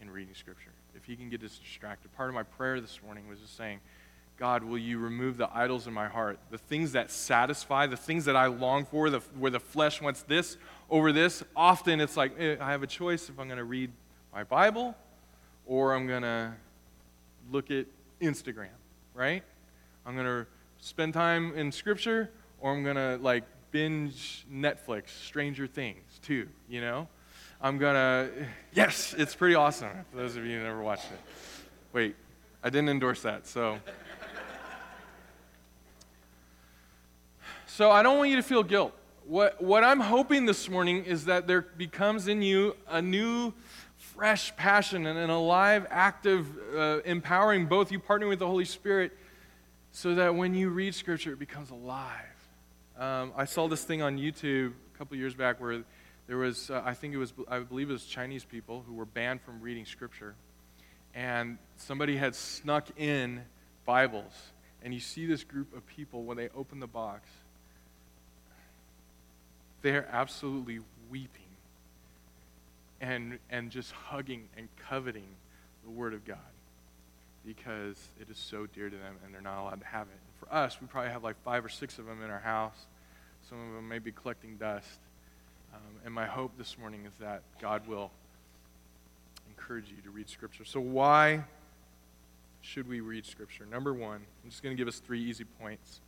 in 0.00 0.10
reading 0.10 0.34
Scripture. 0.34 0.69
He 1.10 1.16
can 1.16 1.28
get 1.28 1.42
us 1.42 1.58
distracted. 1.58 2.12
Part 2.12 2.28
of 2.28 2.36
my 2.36 2.44
prayer 2.44 2.80
this 2.80 3.00
morning 3.04 3.26
was 3.26 3.40
just 3.40 3.56
saying, 3.56 3.80
God, 4.38 4.62
will 4.62 4.78
you 4.78 4.96
remove 5.00 5.38
the 5.38 5.50
idols 5.52 5.88
in 5.88 5.92
my 5.92 6.06
heart? 6.06 6.38
The 6.52 6.56
things 6.56 6.92
that 6.92 7.10
satisfy, 7.10 7.88
the 7.88 7.96
things 7.96 8.26
that 8.26 8.36
I 8.36 8.46
long 8.46 8.84
for, 8.84 9.10
the, 9.10 9.18
where 9.36 9.50
the 9.50 9.58
flesh 9.58 10.00
wants 10.00 10.22
this 10.22 10.56
over 10.88 11.10
this. 11.10 11.42
Often 11.56 12.00
it's 12.00 12.16
like, 12.16 12.38
eh, 12.38 12.54
I 12.60 12.70
have 12.70 12.84
a 12.84 12.86
choice 12.86 13.28
if 13.28 13.40
I'm 13.40 13.48
going 13.48 13.58
to 13.58 13.64
read 13.64 13.90
my 14.32 14.44
Bible 14.44 14.94
or 15.66 15.94
I'm 15.94 16.06
going 16.06 16.22
to 16.22 16.52
look 17.50 17.72
at 17.72 17.86
Instagram, 18.22 18.68
right? 19.12 19.42
I'm 20.06 20.14
going 20.14 20.26
to 20.26 20.46
spend 20.78 21.12
time 21.12 21.52
in 21.56 21.72
Scripture 21.72 22.30
or 22.60 22.72
I'm 22.72 22.84
going 22.84 22.94
to 22.94 23.18
like 23.20 23.42
binge 23.72 24.46
Netflix, 24.48 25.08
Stranger 25.08 25.66
Things, 25.66 26.20
too, 26.22 26.46
you 26.68 26.80
know? 26.80 27.08
I'm 27.62 27.78
to, 27.78 28.30
yes, 28.72 29.14
it's 29.18 29.34
pretty 29.34 29.54
awesome 29.54 29.90
for 30.10 30.16
those 30.16 30.34
of 30.34 30.46
you 30.46 30.58
who 30.58 30.64
never 30.64 30.82
watched 30.82 31.12
it. 31.12 31.20
Wait, 31.92 32.16
I 32.62 32.70
didn't 32.70 32.88
endorse 32.88 33.20
that, 33.22 33.46
so. 33.46 33.78
So 37.66 37.90
I 37.90 38.02
don't 38.02 38.16
want 38.16 38.30
you 38.30 38.36
to 38.36 38.42
feel 38.42 38.62
guilt. 38.62 38.94
What, 39.26 39.62
what 39.62 39.84
I'm 39.84 40.00
hoping 40.00 40.46
this 40.46 40.70
morning 40.70 41.04
is 41.04 41.26
that 41.26 41.46
there 41.46 41.60
becomes 41.62 42.28
in 42.28 42.40
you 42.40 42.76
a 42.88 43.02
new, 43.02 43.52
fresh 43.96 44.56
passion 44.56 45.06
and 45.06 45.18
an 45.18 45.30
alive, 45.30 45.86
active, 45.90 46.46
uh, 46.74 47.00
empowering 47.04 47.66
both 47.66 47.92
you 47.92 48.00
partnering 48.00 48.30
with 48.30 48.38
the 48.38 48.46
Holy 48.46 48.64
Spirit 48.64 49.16
so 49.92 50.14
that 50.14 50.34
when 50.34 50.54
you 50.54 50.70
read 50.70 50.94
Scripture, 50.94 51.32
it 51.34 51.38
becomes 51.38 51.70
alive. 51.70 52.14
Um, 52.98 53.32
I 53.36 53.44
saw 53.44 53.68
this 53.68 53.84
thing 53.84 54.00
on 54.00 54.18
YouTube 54.18 54.72
a 54.94 54.98
couple 54.98 55.16
years 55.16 55.34
back 55.34 55.60
where 55.60 55.84
there 56.30 56.38
was, 56.38 56.70
uh, 56.70 56.80
I 56.84 56.94
think 56.94 57.12
it 57.12 57.16
was, 57.16 57.32
I 57.48 57.58
believe 57.58 57.90
it 57.90 57.92
was 57.92 58.04
Chinese 58.04 58.44
people 58.44 58.84
who 58.86 58.94
were 58.94 59.04
banned 59.04 59.42
from 59.42 59.60
reading 59.60 59.84
Scripture. 59.84 60.36
And 61.12 61.58
somebody 61.76 62.16
had 62.16 62.36
snuck 62.36 62.86
in 62.96 63.42
Bibles. 63.84 64.32
And 64.80 64.94
you 64.94 65.00
see 65.00 65.26
this 65.26 65.42
group 65.42 65.76
of 65.76 65.84
people 65.88 66.22
when 66.22 66.36
they 66.36 66.48
open 66.50 66.78
the 66.78 66.86
box, 66.86 67.28
they're 69.82 70.06
absolutely 70.12 70.78
weeping 71.10 71.42
and, 73.00 73.40
and 73.50 73.72
just 73.72 73.90
hugging 73.90 74.48
and 74.56 74.68
coveting 74.88 75.26
the 75.82 75.90
Word 75.90 76.14
of 76.14 76.24
God 76.24 76.38
because 77.44 77.96
it 78.20 78.30
is 78.30 78.38
so 78.38 78.66
dear 78.66 78.88
to 78.88 78.96
them 78.96 79.16
and 79.24 79.34
they're 79.34 79.40
not 79.40 79.60
allowed 79.60 79.80
to 79.80 79.86
have 79.86 80.06
it. 80.06 80.12
And 80.14 80.48
for 80.48 80.54
us, 80.54 80.80
we 80.80 80.86
probably 80.86 81.10
have 81.10 81.24
like 81.24 81.42
five 81.42 81.64
or 81.64 81.68
six 81.68 81.98
of 81.98 82.06
them 82.06 82.22
in 82.22 82.30
our 82.30 82.38
house. 82.38 82.86
Some 83.48 83.58
of 83.58 83.74
them 83.74 83.88
may 83.88 83.98
be 83.98 84.12
collecting 84.12 84.58
dust. 84.58 85.00
Um, 85.72 85.80
and 86.04 86.14
my 86.14 86.26
hope 86.26 86.52
this 86.58 86.78
morning 86.78 87.04
is 87.06 87.12
that 87.20 87.42
God 87.60 87.86
will 87.86 88.10
encourage 89.48 89.88
you 89.88 90.02
to 90.02 90.10
read 90.10 90.28
Scripture. 90.28 90.64
So, 90.64 90.80
why 90.80 91.44
should 92.60 92.88
we 92.88 93.00
read 93.00 93.24
Scripture? 93.24 93.66
Number 93.66 93.92
one, 93.92 94.20
I'm 94.44 94.50
just 94.50 94.62
going 94.62 94.76
to 94.76 94.80
give 94.80 94.88
us 94.88 94.98
three 94.98 95.22
easy 95.22 95.44
points, 95.60 96.00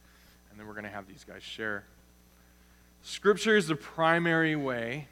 and 0.51 0.59
then 0.59 0.67
we're 0.67 0.75
going 0.75 0.85
to 0.85 0.91
have 0.91 1.07
these 1.07 1.25
guys 1.25 1.43
share. 1.43 1.85
Scripture 3.03 3.57
is 3.57 3.67
the 3.67 3.77
primary 3.77 4.57
way 4.57 5.09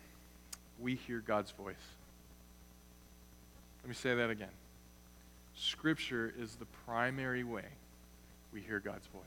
we 0.79 0.95
hear 0.95 1.21
God's 1.21 1.51
voice. 1.53 1.75
Let 3.83 3.89
me 3.89 3.95
say 3.95 4.15
that 4.15 4.31
again. 4.31 4.49
Scripture 5.55 6.33
is 6.39 6.57
the 6.57 6.67
primary 6.87 7.45
way 7.45 7.65
we 8.53 8.61
hear 8.61 8.81
God's 8.81 9.07
voice. 9.09 9.23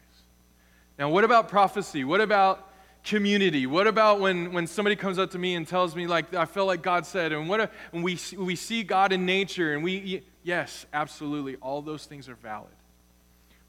Now, 0.98 1.10
what 1.10 1.24
about 1.24 1.50
prophecy? 1.50 2.03
What 2.03 2.22
about 2.22 2.73
community? 3.04 3.66
What 3.68 3.88
about 3.88 4.20
when, 4.20 4.54
when 4.54 4.68
somebody 4.68 4.96
comes 4.96 5.20
up 5.20 5.32
to 5.32 5.38
me 5.38 5.56
and 5.56 5.68
tells 5.68 5.96
me, 5.96 6.08
like, 6.08 6.34
I 6.34 6.46
felt 6.46 6.68
like 6.68 6.82
God 6.82 7.06
said, 7.06 7.32
and 7.32 7.50
what 7.50 7.72
when 7.92 8.04
we, 8.04 8.18
we 8.38 8.56
see 8.56 8.84
God 8.84 9.12
in 9.12 9.26
nature, 9.26 9.74
and 9.74 9.84
we, 9.84 10.24
yes, 10.44 10.86
absolutely, 10.94 11.56
all 11.58 11.82
those 11.82 12.06
things 12.06 12.30
are 12.30 12.36
valid. 12.36 12.72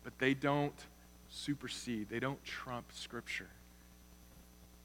But 0.03 0.19
they 0.19 0.35
don't 0.35 0.75
supersede, 1.29 2.09
they 2.09 2.21
don't 2.21 2.43
trump 2.45 2.87
Scripture. 2.93 3.49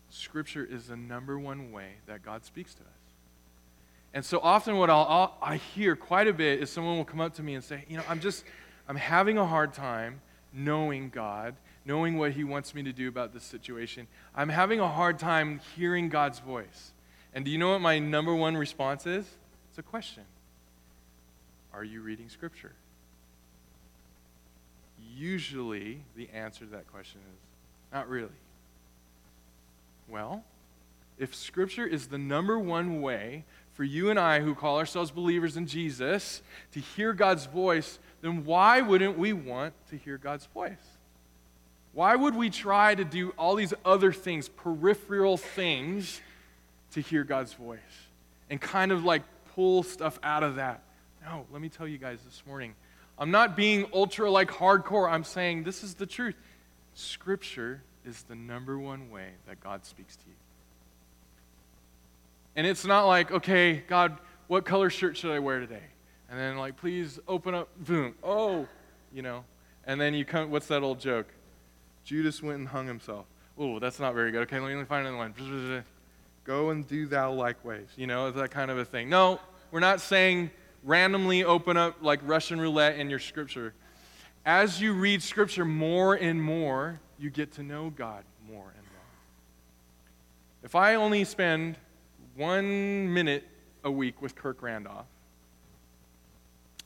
Scripture 0.10 0.68
is 0.70 0.88
the 0.88 0.98
number 0.98 1.38
one 1.38 1.72
way 1.72 1.96
that 2.08 2.24
God 2.24 2.44
speaks 2.44 2.74
to 2.76 2.82
us. 2.82 2.88
And 4.14 4.26
so 4.26 4.40
often, 4.42 4.78
what 4.78 4.90
I'll, 4.90 5.06
I'll, 5.08 5.38
i 5.42 5.58
hear 5.58 5.96
quite 5.96 6.28
a 6.28 6.34
bit 6.34 6.62
is 6.62 6.72
someone 6.72 6.98
will 6.98 7.06
come 7.06 7.22
up 7.22 7.36
to 7.36 7.44
me 7.44 7.54
and 7.54 7.64
say, 7.64 7.86
You 7.88 7.98
know, 7.98 8.04
I'm 8.10 8.20
just, 8.20 8.44
I'm 8.88 8.96
having 8.96 9.38
a 9.38 9.46
hard 9.46 9.74
time 9.74 10.22
knowing 10.52 11.10
God, 11.10 11.56
knowing 11.86 12.18
what 12.18 12.32
He 12.32 12.44
wants 12.44 12.76
me 12.76 12.84
to 12.84 12.94
do 12.94 13.08
about 13.08 13.34
this 13.34 13.44
situation. 13.44 14.08
I'm 14.36 14.50
having 14.50 14.80
a 14.80 14.88
hard 14.88 15.20
time 15.20 15.62
hearing 15.76 16.10
God's 16.10 16.40
voice. 16.40 16.92
And 17.34 17.46
do 17.46 17.52
you 17.52 17.58
know 17.58 17.72
what 17.72 17.82
my 17.82 18.00
number 18.00 18.34
one 18.34 18.58
response 18.58 19.06
is? 19.06 19.26
It's 19.70 19.78
a 19.78 19.84
question 19.84 20.24
Are 21.74 21.84
you 21.84 22.02
reading 22.02 22.30
Scripture? 22.30 22.74
Usually, 25.16 26.02
the 26.16 26.30
answer 26.30 26.66
to 26.66 26.72
that 26.72 26.88
question 26.92 27.22
is 27.34 27.40
not 27.94 28.10
really. 28.10 28.30
Well, 30.08 30.44
if 31.18 31.36
Scripture 31.36 31.86
is 31.86 32.08
the 32.08 32.18
number 32.18 32.58
one 32.58 33.02
way 33.02 33.44
for 33.74 33.84
you 33.84 34.10
and 34.10 34.20
I 34.20 34.40
who 34.40 34.56
call 34.56 34.78
ourselves 34.78 35.12
believers 35.12 35.56
in 35.56 35.68
Jesus 35.68 36.42
to 36.72 36.80
hear 36.80 37.14
God's 37.14 37.46
voice, 37.46 38.00
then 38.22 38.46
why 38.46 38.82
wouldn't 38.82 39.18
we 39.18 39.34
want 39.34 39.74
to 39.90 39.98
hear 39.98 40.18
God's 40.18 40.46
voice? 40.48 40.99
Why 42.00 42.16
would 42.16 42.34
we 42.34 42.50
try 42.50 42.96
to 42.96 43.04
do 43.04 43.34
all 43.38 43.56
these 43.56 43.74
other 43.84 44.14
things, 44.14 44.48
peripheral 44.48 45.36
things, 45.36 46.22
to 46.94 47.02
hear 47.02 47.26
God's 47.26 47.52
voice 47.52 47.78
and 48.50 48.62
kind 48.62 48.94
of 48.94 49.04
like 49.04 49.22
pull 49.54 49.84
stuff 49.84 50.18
out 50.24 50.42
of 50.42 50.56
that? 50.56 50.82
No, 51.26 51.46
let 51.52 51.62
me 51.62 51.68
tell 51.68 51.86
you 51.86 51.98
guys 51.98 52.22
this 52.24 52.42
morning. 52.48 52.74
I'm 53.18 53.32
not 53.32 53.58
being 53.58 53.86
ultra 53.94 54.32
like 54.32 54.50
hardcore. 54.50 55.12
I'm 55.12 55.26
saying 55.26 55.66
this 55.66 55.84
is 55.84 55.96
the 55.96 56.06
truth. 56.06 56.36
Scripture 56.94 57.82
is 58.06 58.24
the 58.24 58.36
number 58.36 58.80
one 58.80 59.10
way 59.10 59.32
that 59.46 59.60
God 59.60 59.86
speaks 59.86 60.16
to 60.16 60.24
you. 60.26 60.36
And 62.56 62.66
it's 62.66 62.86
not 62.86 63.08
like, 63.08 63.30
okay, 63.30 63.84
God, 63.90 64.18
what 64.48 64.64
color 64.64 64.90
shirt 64.90 65.18
should 65.18 65.32
I 65.32 65.40
wear 65.40 65.60
today? 65.60 65.84
And 66.30 66.40
then, 66.40 66.56
like, 66.56 66.78
please 66.78 67.20
open 67.28 67.54
up, 67.54 67.68
boom, 67.78 68.16
oh, 68.24 68.70
you 69.14 69.22
know. 69.22 69.44
And 69.86 70.00
then 70.00 70.14
you 70.14 70.24
come, 70.24 70.50
what's 70.50 70.68
that 70.68 70.82
old 70.82 71.02
joke? 71.02 71.28
Judas 72.10 72.42
went 72.42 72.58
and 72.58 72.68
hung 72.68 72.88
himself. 72.88 73.28
Oh, 73.56 73.78
that's 73.78 74.00
not 74.00 74.16
very 74.16 74.32
good. 74.32 74.42
Okay, 74.42 74.60
let 74.60 74.76
me 74.76 74.84
find 74.84 75.06
another 75.06 75.16
one. 75.16 75.84
Go 76.44 76.72
and 76.72 76.88
do 76.88 77.06
thou 77.06 77.32
likewise. 77.32 77.86
You 77.98 78.08
know, 78.08 78.32
that 78.32 78.50
kind 78.50 78.72
of 78.72 78.80
a 78.80 78.86
thing. 78.86 79.10
No, 79.10 79.40
we're 79.70 79.80
not 79.80 80.02
saying 80.02 80.50
randomly 80.84 81.44
open 81.44 81.78
up 81.78 81.98
like 82.02 82.20
Russian 82.24 82.60
roulette 82.60 82.98
in 82.98 83.12
your 83.12 83.20
scripture. 83.20 83.76
As 84.44 84.82
you 84.82 84.94
read 84.94 85.22
scripture 85.22 85.66
more 85.66 86.16
and 86.16 86.42
more, 86.42 87.00
you 87.20 87.30
get 87.30 87.52
to 87.54 87.64
know 87.64 87.92
God 87.92 88.24
more 88.50 88.74
and 88.76 88.86
more. 88.88 89.06
If 90.64 90.74
I 90.74 90.96
only 90.96 91.24
spend 91.26 91.76
one 92.36 93.14
minute 93.14 93.44
a 93.84 93.92
week 93.92 94.20
with 94.20 94.34
Kirk 94.34 94.64
Randolph, 94.64 95.06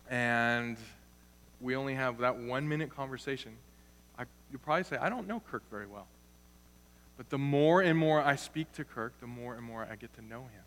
and 0.09 0.75
we 1.61 1.77
only 1.77 1.93
have 1.93 2.17
that 2.17 2.35
one 2.35 2.67
minute 2.67 2.93
conversation, 2.93 3.53
you'll 4.53 4.61
probably 4.61 4.83
say, 4.83 4.97
I 4.97 5.09
don't 5.09 5.27
know 5.27 5.41
Kirk 5.49 5.63
very 5.71 5.87
well. 5.87 6.05
But 7.17 7.31
the 7.31 7.39
more 7.39 7.81
and 7.81 7.97
more 7.97 8.21
I 8.21 8.35
speak 8.35 8.71
to 8.73 8.83
Kirk, 8.83 9.19
the 9.19 9.25
more 9.25 9.55
and 9.55 9.63
more 9.63 9.87
I 9.89 9.95
get 9.95 10.13
to 10.15 10.21
know 10.21 10.41
him. 10.41 10.63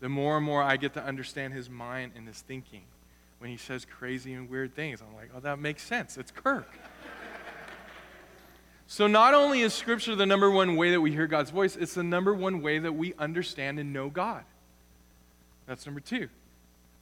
The 0.00 0.10
more 0.10 0.36
and 0.36 0.44
more 0.44 0.62
I 0.62 0.76
get 0.76 0.92
to 0.94 1.02
understand 1.02 1.54
his 1.54 1.70
mind 1.70 2.12
and 2.14 2.26
his 2.28 2.40
thinking. 2.42 2.82
When 3.38 3.50
he 3.50 3.56
says 3.56 3.86
crazy 3.86 4.34
and 4.34 4.50
weird 4.50 4.76
things, 4.76 5.00
I'm 5.00 5.14
like, 5.16 5.30
oh, 5.34 5.40
that 5.40 5.58
makes 5.58 5.82
sense. 5.82 6.18
It's 6.18 6.30
Kirk. 6.30 6.70
so, 8.86 9.06
not 9.06 9.32
only 9.32 9.62
is 9.62 9.72
Scripture 9.72 10.14
the 10.14 10.26
number 10.26 10.50
one 10.50 10.76
way 10.76 10.90
that 10.90 11.00
we 11.00 11.10
hear 11.10 11.26
God's 11.26 11.50
voice, 11.50 11.74
it's 11.74 11.94
the 11.94 12.04
number 12.04 12.34
one 12.34 12.60
way 12.60 12.78
that 12.78 12.92
we 12.92 13.14
understand 13.18 13.80
and 13.80 13.92
know 13.92 14.10
God. 14.10 14.44
That's 15.66 15.86
number 15.86 16.00
two. 16.00 16.28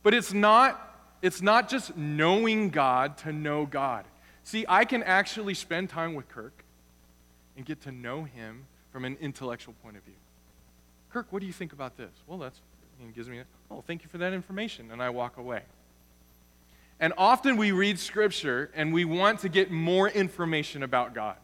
But 0.02 0.14
it's 0.14 0.32
not, 0.32 0.96
it's 1.20 1.42
not 1.42 1.68
just 1.68 1.96
knowing 1.96 2.70
God 2.70 3.18
to 3.18 3.32
know 3.32 3.66
God. 3.66 4.04
See, 4.44 4.64
I 4.68 4.84
can 4.84 5.02
actually 5.02 5.54
spend 5.54 5.90
time 5.90 6.14
with 6.14 6.28
Kirk 6.28 6.64
and 7.56 7.64
get 7.64 7.80
to 7.82 7.92
know 7.92 8.24
him 8.24 8.66
from 8.92 9.04
an 9.04 9.16
intellectual 9.20 9.74
point 9.82 9.96
of 9.96 10.02
view. 10.02 10.14
Kirk, 11.12 11.26
what 11.30 11.40
do 11.40 11.46
you 11.46 11.52
think 11.52 11.72
about 11.72 11.96
this? 11.96 12.10
Well, 12.26 12.38
that's, 12.38 12.60
he 12.98 13.12
gives 13.12 13.28
me, 13.28 13.42
oh, 13.70 13.82
thank 13.86 14.02
you 14.02 14.08
for 14.08 14.18
that 14.18 14.32
information. 14.32 14.90
And 14.90 15.02
I 15.02 15.10
walk 15.10 15.36
away. 15.36 15.62
And 17.00 17.12
often 17.16 17.56
we 17.56 17.72
read 17.72 17.98
scripture 17.98 18.70
and 18.74 18.92
we 18.92 19.04
want 19.04 19.40
to 19.40 19.48
get 19.48 19.70
more 19.70 20.08
information 20.08 20.82
about 20.82 21.14
God. 21.14 21.36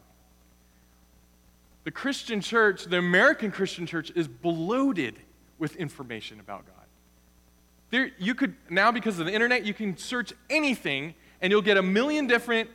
The 1.83 1.91
Christian 1.91 2.41
church, 2.41 2.85
the 2.85 2.97
American 2.97 3.51
Christian 3.51 3.85
church, 3.85 4.11
is 4.15 4.27
bloated 4.27 5.17
with 5.57 5.75
information 5.77 6.39
about 6.39 6.65
God. 6.65 6.75
There, 7.89 8.11
you 8.19 8.35
could, 8.35 8.55
now 8.69 8.91
because 8.91 9.19
of 9.19 9.25
the 9.25 9.33
internet, 9.33 9.65
you 9.65 9.73
can 9.73 9.97
search 9.97 10.33
anything 10.49 11.15
and 11.41 11.51
you'll 11.51 11.61
get 11.61 11.77
a 11.77 11.81
million 11.81 12.27
different 12.27 12.69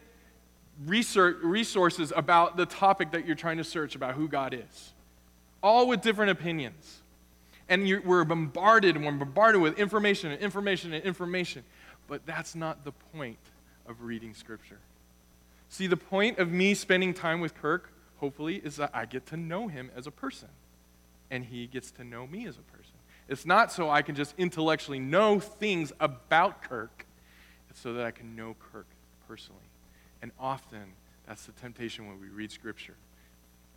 research, 0.86 1.38
resources 1.42 2.12
about 2.14 2.56
the 2.56 2.66
topic 2.66 3.12
that 3.12 3.26
you're 3.26 3.36
trying 3.36 3.58
to 3.58 3.64
search 3.64 3.94
about 3.94 4.14
who 4.14 4.28
God 4.28 4.54
is, 4.54 4.92
all 5.62 5.88
with 5.88 6.00
different 6.00 6.30
opinions. 6.30 7.00
And 7.68 7.84
we're 8.04 8.24
bombarded 8.24 8.96
and 8.96 9.04
we're 9.04 9.12
bombarded 9.12 9.60
with 9.60 9.78
information 9.78 10.30
and 10.30 10.40
information 10.42 10.92
and 10.92 11.04
information. 11.04 11.64
But 12.08 12.26
that's 12.26 12.54
not 12.54 12.84
the 12.84 12.92
point 12.92 13.38
of 13.86 14.02
reading 14.02 14.34
Scripture. 14.34 14.78
See, 15.68 15.86
the 15.86 15.96
point 15.96 16.38
of 16.38 16.50
me 16.50 16.74
spending 16.74 17.14
time 17.14 17.40
with 17.40 17.54
Kirk, 17.54 17.90
hopefully, 18.18 18.56
is 18.56 18.76
that 18.76 18.90
I 18.92 19.06
get 19.06 19.24
to 19.26 19.38
know 19.38 19.68
him 19.68 19.90
as 19.96 20.06
a 20.06 20.10
person, 20.10 20.48
and 21.30 21.46
he 21.46 21.66
gets 21.66 21.90
to 21.92 22.04
know 22.04 22.26
me 22.26 22.46
as 22.46 22.58
a 22.58 22.76
person. 22.76 22.92
It's 23.28 23.46
not 23.46 23.72
so 23.72 23.88
I 23.88 24.02
can 24.02 24.14
just 24.14 24.34
intellectually 24.36 24.98
know 24.98 25.40
things 25.40 25.92
about 25.98 26.62
Kirk, 26.62 27.06
it's 27.70 27.80
so 27.80 27.94
that 27.94 28.04
I 28.04 28.10
can 28.10 28.36
know 28.36 28.54
Kirk 28.72 28.86
personally. 29.26 29.61
And 30.22 30.30
often, 30.38 30.84
that's 31.26 31.46
the 31.46 31.52
temptation 31.52 32.06
when 32.06 32.20
we 32.20 32.28
read 32.28 32.50
Scripture. 32.52 32.94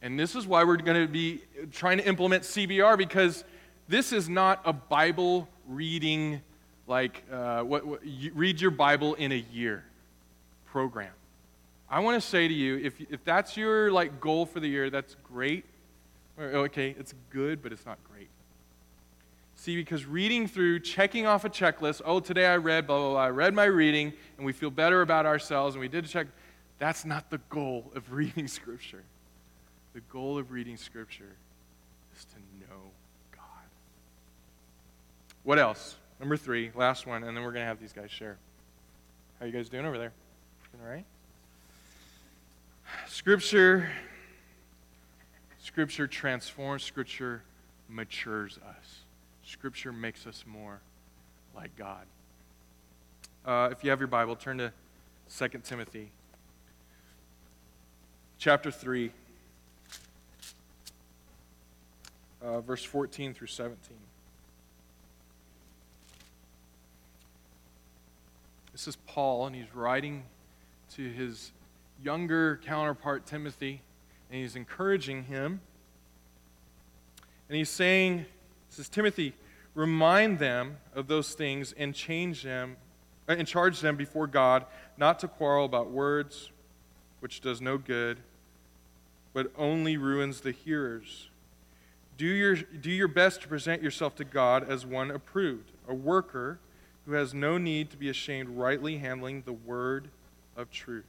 And 0.02 0.20
this 0.20 0.36
is 0.36 0.46
why 0.46 0.64
we're 0.64 0.78
going 0.78 1.02
to 1.02 1.12
be 1.12 1.42
trying 1.72 1.98
to 1.98 2.08
implement 2.08 2.44
CBR 2.44 2.98
because 2.98 3.44
this 3.88 4.14
is 4.14 4.30
not 4.30 4.62
a 4.64 4.72
Bible 4.72 5.48
reading, 5.68 6.42
like, 6.88 7.24
uh, 7.32 7.62
what, 7.62 7.86
what 7.86 8.06
you 8.06 8.32
read 8.34 8.62
your 8.62 8.72
Bible 8.72 9.16
in 9.16 9.32
a 9.32 9.46
year 9.52 9.84
program. 10.66 11.12
I 11.90 12.00
want 12.00 12.22
to 12.22 12.28
say 12.28 12.48
to 12.48 12.54
you, 12.54 12.78
if, 12.78 13.00
if 13.10 13.24
that's 13.24 13.56
your 13.56 13.92
like 13.92 14.20
goal 14.20 14.46
for 14.46 14.60
the 14.60 14.68
year, 14.68 14.90
that's 14.90 15.16
great. 15.24 15.66
Okay, 16.40 16.96
it's 17.00 17.14
good, 17.30 17.62
but 17.64 17.72
it's 17.72 17.86
not 17.86 17.98
great. 18.12 18.28
See, 19.66 19.76
because 19.76 20.06
reading 20.06 20.48
through, 20.48 20.82
checking 20.82 21.26
off 21.26 21.44
a 21.44 21.50
checklist, 21.50 22.00
oh, 22.06 22.20
today 22.20 22.46
I 22.46 22.58
read, 22.58 22.86
blah, 22.86 23.00
blah, 23.00 23.10
blah, 23.14 23.20
I 23.20 23.30
read 23.32 23.56
my 23.56 23.64
reading, 23.64 24.14
and 24.38 24.46
we 24.46 24.54
feel 24.54 24.70
better 24.70 25.02
about 25.02 25.26
ourselves, 25.26 25.74
and 25.74 25.82
we 25.82 25.88
did 25.88 26.06
a 26.06 26.08
check. 26.08 26.28
That's 26.78 27.04
not 27.04 27.32
the 27.32 27.40
goal 27.50 27.92
of 27.96 28.12
reading 28.14 28.48
Scripture. 28.48 29.02
The 29.96 30.02
goal 30.02 30.38
of 30.38 30.52
reading 30.52 30.78
Scripture 30.78 31.36
is 32.16 32.26
to 32.26 32.36
know 32.60 32.78
God. 33.32 33.42
What 35.42 35.58
else? 35.58 35.96
Number 36.20 36.38
three, 36.38 36.70
last 36.76 37.08
one, 37.08 37.24
and 37.24 37.36
then 37.36 37.44
we're 37.44 37.52
going 37.52 37.64
to 37.64 37.68
have 37.68 37.80
these 37.80 37.92
guys 37.92 38.12
share. 38.12 38.38
How 39.40 39.48
you 39.48 39.52
guys 39.52 39.68
doing 39.68 39.88
over 39.88 39.98
there? 39.98 40.12
Doing 40.74 40.84
all 40.86 40.92
right? 40.92 41.06
Scripture, 43.08 43.90
Scripture 45.58 46.06
transforms, 46.06 46.84
Scripture 46.84 47.42
matures 47.90 48.60
us. 48.60 49.05
Scripture 49.46 49.92
makes 49.92 50.26
us 50.26 50.44
more 50.48 50.82
like 51.56 51.76
God. 51.76 52.06
Uh, 53.46 53.70
if 53.72 53.84
you 53.84 53.92
have 53.92 54.00
your 54.00 54.08
Bible, 54.08 54.36
turn 54.36 54.58
to 54.58 54.74
2 55.38 55.48
Timothy 55.64 56.10
chapter 58.40 58.72
3, 58.72 59.12
uh, 62.42 62.62
verse 62.62 62.84
14 62.84 63.34
through 63.34 63.48
17. 63.48 63.78
This 68.72 68.88
is 68.88 68.96
Paul, 69.08 69.46
and 69.46 69.56
he's 69.56 69.74
writing 69.74 70.24
to 70.96 71.10
his 71.10 71.52
younger 72.04 72.60
counterpart, 72.66 73.26
Timothy, 73.26 73.82
and 74.30 74.42
he's 74.42 74.56
encouraging 74.56 75.24
him. 75.26 75.62
And 77.48 77.58
he's 77.58 77.70
saying, 77.70 78.26
says, 78.70 78.90
Timothy, 78.90 79.34
remind 79.74 80.40
them 80.40 80.78
of 80.94 81.08
those 81.08 81.34
things 81.34 81.74
and 81.78 81.94
change 81.94 82.44
them 82.44 82.78
uh, 83.28 83.34
and 83.34 83.48
charge 83.48 83.82
them 83.82 83.96
before 83.96 84.28
God 84.28 84.66
not 84.98 85.20
to 85.20 85.28
quarrel 85.28 85.66
about 85.66 85.92
words, 85.92 86.52
which 87.20 87.42
does 87.42 87.62
no 87.62 87.78
good, 87.78 88.18
but 89.34 89.52
only 89.58 89.98
ruins 89.98 90.42
the 90.42 90.52
hearers. 90.52 91.30
Do 92.18 92.26
your, 92.26 92.56
do 92.56 92.90
your 92.90 93.10
best 93.10 93.42
to 93.42 93.48
present 93.48 93.84
yourself 93.84 94.16
to 94.16 94.24
God 94.24 94.70
as 94.70 94.86
one 94.86 95.12
approved, 95.12 95.72
a 95.88 95.94
worker 95.94 96.60
who 97.06 97.12
has 97.12 97.34
no 97.34 97.58
need 97.58 97.92
to 97.92 97.98
be 97.98 98.10
ashamed, 98.10 98.50
rightly 98.50 98.98
handling 98.98 99.44
the 99.46 99.54
word 99.54 100.10
of 100.56 100.72
truth. 100.72 101.06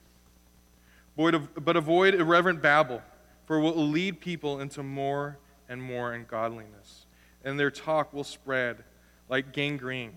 But 1.16 1.76
avoid 1.76 2.14
irreverent 2.14 2.60
babble, 2.60 3.02
for 3.46 3.56
it 3.56 3.60
will 3.60 3.88
lead 3.88 4.20
people 4.20 4.60
into 4.60 4.82
more 4.82 5.38
and 5.68 5.82
more 5.82 6.12
ungodliness 6.12 7.05
and 7.46 7.58
their 7.58 7.70
talk 7.70 8.12
will 8.12 8.24
spread 8.24 8.82
like 9.30 9.52
gangrene. 9.52 10.12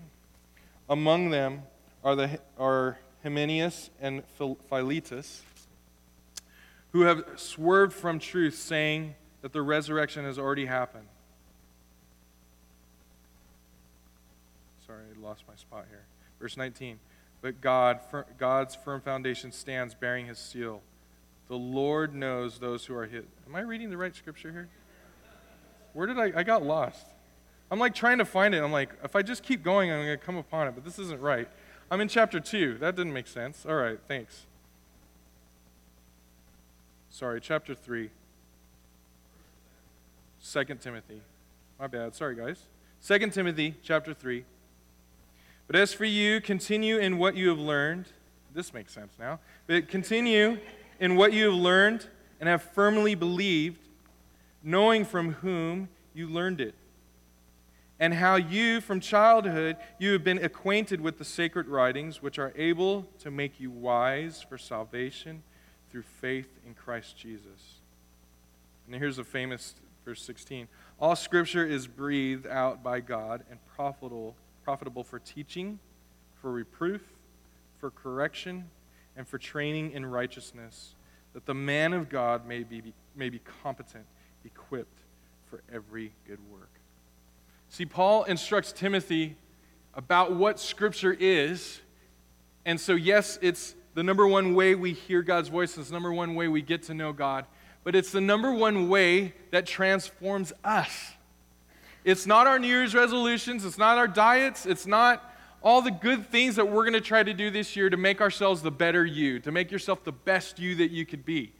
Among 0.88 1.30
them 1.30 1.62
are, 2.02 2.16
the, 2.16 2.40
are 2.58 2.98
Hymenaeus 3.22 3.88
and 4.00 4.24
Philetus, 4.68 5.42
who 6.90 7.02
have 7.02 7.24
swerved 7.36 7.92
from 7.92 8.18
truth, 8.18 8.56
saying 8.56 9.14
that 9.42 9.52
the 9.52 9.62
resurrection 9.62 10.24
has 10.24 10.40
already 10.40 10.66
happened. 10.66 11.06
Sorry, 14.84 15.04
I 15.16 15.20
lost 15.24 15.44
my 15.46 15.54
spot 15.54 15.86
here. 15.88 16.06
Verse 16.40 16.56
19. 16.56 16.98
But 17.42 17.60
God, 17.60 18.00
God's 18.38 18.74
firm 18.74 19.00
foundation 19.00 19.52
stands 19.52 19.94
bearing 19.94 20.26
his 20.26 20.38
seal. 20.38 20.82
The 21.46 21.56
Lord 21.56 22.12
knows 22.12 22.58
those 22.58 22.86
who 22.86 22.94
are 22.94 23.06
his. 23.06 23.24
Am 23.46 23.54
I 23.54 23.60
reading 23.60 23.88
the 23.88 23.96
right 23.96 24.14
scripture 24.14 24.50
here? 24.50 24.68
Where 25.92 26.08
did 26.08 26.18
I? 26.18 26.32
I 26.40 26.42
got 26.42 26.64
lost. 26.64 27.06
I'm 27.70 27.78
like 27.78 27.94
trying 27.94 28.18
to 28.18 28.24
find 28.24 28.54
it. 28.54 28.62
I'm 28.62 28.72
like, 28.72 28.90
if 29.04 29.14
I 29.14 29.22
just 29.22 29.42
keep 29.42 29.62
going, 29.62 29.90
I'm 29.90 30.04
going 30.04 30.18
to 30.18 30.24
come 30.24 30.36
upon 30.36 30.66
it, 30.66 30.74
but 30.74 30.84
this 30.84 30.98
isn't 30.98 31.20
right. 31.20 31.48
I'm 31.90 32.00
in 32.00 32.08
chapter 32.08 32.40
2. 32.40 32.78
That 32.78 32.96
didn't 32.96 33.12
make 33.12 33.28
sense. 33.28 33.64
All 33.66 33.76
right, 33.76 33.98
thanks. 34.08 34.46
Sorry, 37.10 37.40
chapter 37.40 37.74
3. 37.74 38.10
2 40.52 40.64
Timothy. 40.80 41.20
My 41.78 41.86
bad. 41.86 42.14
Sorry, 42.14 42.34
guys. 42.34 42.62
2 43.06 43.30
Timothy 43.30 43.74
chapter 43.82 44.14
3. 44.14 44.44
But 45.66 45.76
as 45.76 45.92
for 45.92 46.04
you, 46.04 46.40
continue 46.40 46.98
in 46.98 47.18
what 47.18 47.36
you 47.36 47.48
have 47.48 47.58
learned. 47.58 48.06
This 48.52 48.74
makes 48.74 48.92
sense 48.92 49.12
now. 49.18 49.38
But 49.66 49.88
continue 49.88 50.58
in 50.98 51.14
what 51.14 51.32
you 51.32 51.44
have 51.44 51.54
learned 51.54 52.06
and 52.40 52.48
have 52.48 52.62
firmly 52.62 53.14
believed, 53.14 53.78
knowing 54.62 55.04
from 55.04 55.34
whom 55.34 55.88
you 56.14 56.28
learned 56.28 56.60
it, 56.60 56.74
and 58.00 58.14
how 58.14 58.36
you, 58.36 58.80
from 58.80 58.98
childhood, 58.98 59.76
you 59.98 60.12
have 60.12 60.24
been 60.24 60.42
acquainted 60.42 61.02
with 61.02 61.18
the 61.18 61.24
sacred 61.24 61.68
writings, 61.68 62.22
which 62.22 62.38
are 62.38 62.52
able 62.56 63.02
to 63.18 63.30
make 63.30 63.60
you 63.60 63.70
wise 63.70 64.42
for 64.42 64.56
salvation 64.56 65.42
through 65.90 66.02
faith 66.02 66.48
in 66.66 66.72
Christ 66.72 67.18
Jesus. 67.18 67.80
And 68.86 68.94
here's 68.94 69.18
a 69.18 69.24
famous 69.24 69.74
verse 70.06 70.22
16. 70.22 70.66
All 70.98 71.14
scripture 71.14 71.66
is 71.66 71.86
breathed 71.86 72.46
out 72.46 72.82
by 72.82 73.00
God 73.00 73.44
and 73.50 73.58
profitable, 73.76 74.34
profitable 74.64 75.04
for 75.04 75.18
teaching, 75.18 75.78
for 76.40 76.50
reproof, 76.50 77.02
for 77.78 77.90
correction, 77.90 78.70
and 79.14 79.28
for 79.28 79.36
training 79.36 79.92
in 79.92 80.06
righteousness, 80.06 80.94
that 81.34 81.44
the 81.44 81.54
man 81.54 81.92
of 81.92 82.08
God 82.08 82.46
may 82.46 82.62
be, 82.62 82.94
may 83.14 83.28
be 83.28 83.40
competent, 83.62 84.06
equipped 84.42 85.00
for 85.50 85.62
every 85.70 86.12
good 86.26 86.38
work. 86.50 86.79
See, 87.70 87.86
Paul 87.86 88.24
instructs 88.24 88.72
Timothy 88.72 89.36
about 89.94 90.34
what 90.34 90.58
Scripture 90.58 91.16
is. 91.18 91.80
And 92.66 92.80
so, 92.80 92.94
yes, 92.94 93.38
it's 93.42 93.76
the 93.94 94.02
number 94.02 94.26
one 94.26 94.54
way 94.54 94.74
we 94.74 94.92
hear 94.92 95.22
God's 95.22 95.48
voice, 95.48 95.78
it's 95.78 95.88
the 95.88 95.94
number 95.94 96.12
one 96.12 96.34
way 96.34 96.48
we 96.48 96.62
get 96.62 96.82
to 96.84 96.94
know 96.94 97.12
God, 97.12 97.46
but 97.84 97.94
it's 97.94 98.10
the 98.10 98.20
number 98.20 98.52
one 98.52 98.88
way 98.88 99.34
that 99.52 99.66
transforms 99.66 100.52
us. 100.64 101.12
It's 102.04 102.26
not 102.26 102.48
our 102.48 102.58
New 102.58 102.66
Year's 102.66 102.94
resolutions, 102.94 103.64
it's 103.64 103.78
not 103.78 103.98
our 103.98 104.08
diets, 104.08 104.66
it's 104.66 104.86
not 104.86 105.32
all 105.62 105.80
the 105.80 105.90
good 105.92 106.28
things 106.28 106.56
that 106.56 106.68
we're 106.68 106.82
going 106.82 106.94
to 106.94 107.00
try 107.00 107.22
to 107.22 107.34
do 107.34 107.50
this 107.50 107.76
year 107.76 107.88
to 107.88 107.96
make 107.96 108.20
ourselves 108.20 108.62
the 108.62 108.70
better 108.70 109.06
you, 109.06 109.38
to 109.40 109.52
make 109.52 109.70
yourself 109.70 110.02
the 110.02 110.12
best 110.12 110.58
you 110.58 110.74
that 110.76 110.90
you 110.90 111.06
could 111.06 111.24
be. 111.24 111.52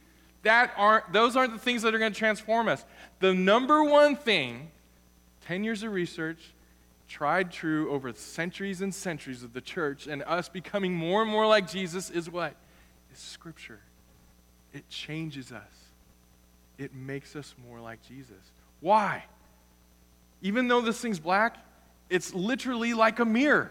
That 0.43 0.73
aren't, 0.77 1.13
those 1.13 1.37
aren't 1.37 1.53
the 1.53 1.59
things 1.59 1.83
that 1.83 1.95
are 1.95 1.99
going 1.99 2.13
to 2.13 2.19
transform 2.19 2.67
us. 2.67 2.85
The 3.21 3.33
number 3.35 3.85
one 3.85 4.17
thing 4.17 4.71
10 5.47 5.65
years 5.65 5.83
of 5.83 5.93
research, 5.93 6.53
tried 7.09 7.51
true 7.51 7.91
over 7.91 8.13
centuries 8.13 8.81
and 8.81 8.95
centuries 8.95 9.43
of 9.43 9.53
the 9.53 9.61
church, 9.61 10.07
and 10.07 10.23
us 10.23 10.49
becoming 10.49 10.95
more 10.95 11.23
and 11.23 11.31
more 11.31 11.47
like 11.47 11.71
Jesus 11.71 12.11
is 12.11 12.31
what? 12.31 12.55
Scripture. 13.15 13.81
It 14.73 14.89
changes 14.89 15.51
us, 15.53 15.63
it 16.79 16.95
makes 16.95 17.35
us 17.35 17.55
more 17.69 17.81
like 17.81 18.03
Jesus. 18.07 18.53
Why? 18.81 19.25
Even 20.43 20.69
though 20.69 20.81
this 20.81 21.01
thing's 21.01 21.19
black, 21.19 21.59
it's 22.09 22.33
literally 22.33 22.95
like 22.95 23.19
a 23.19 23.25
mirror. 23.25 23.71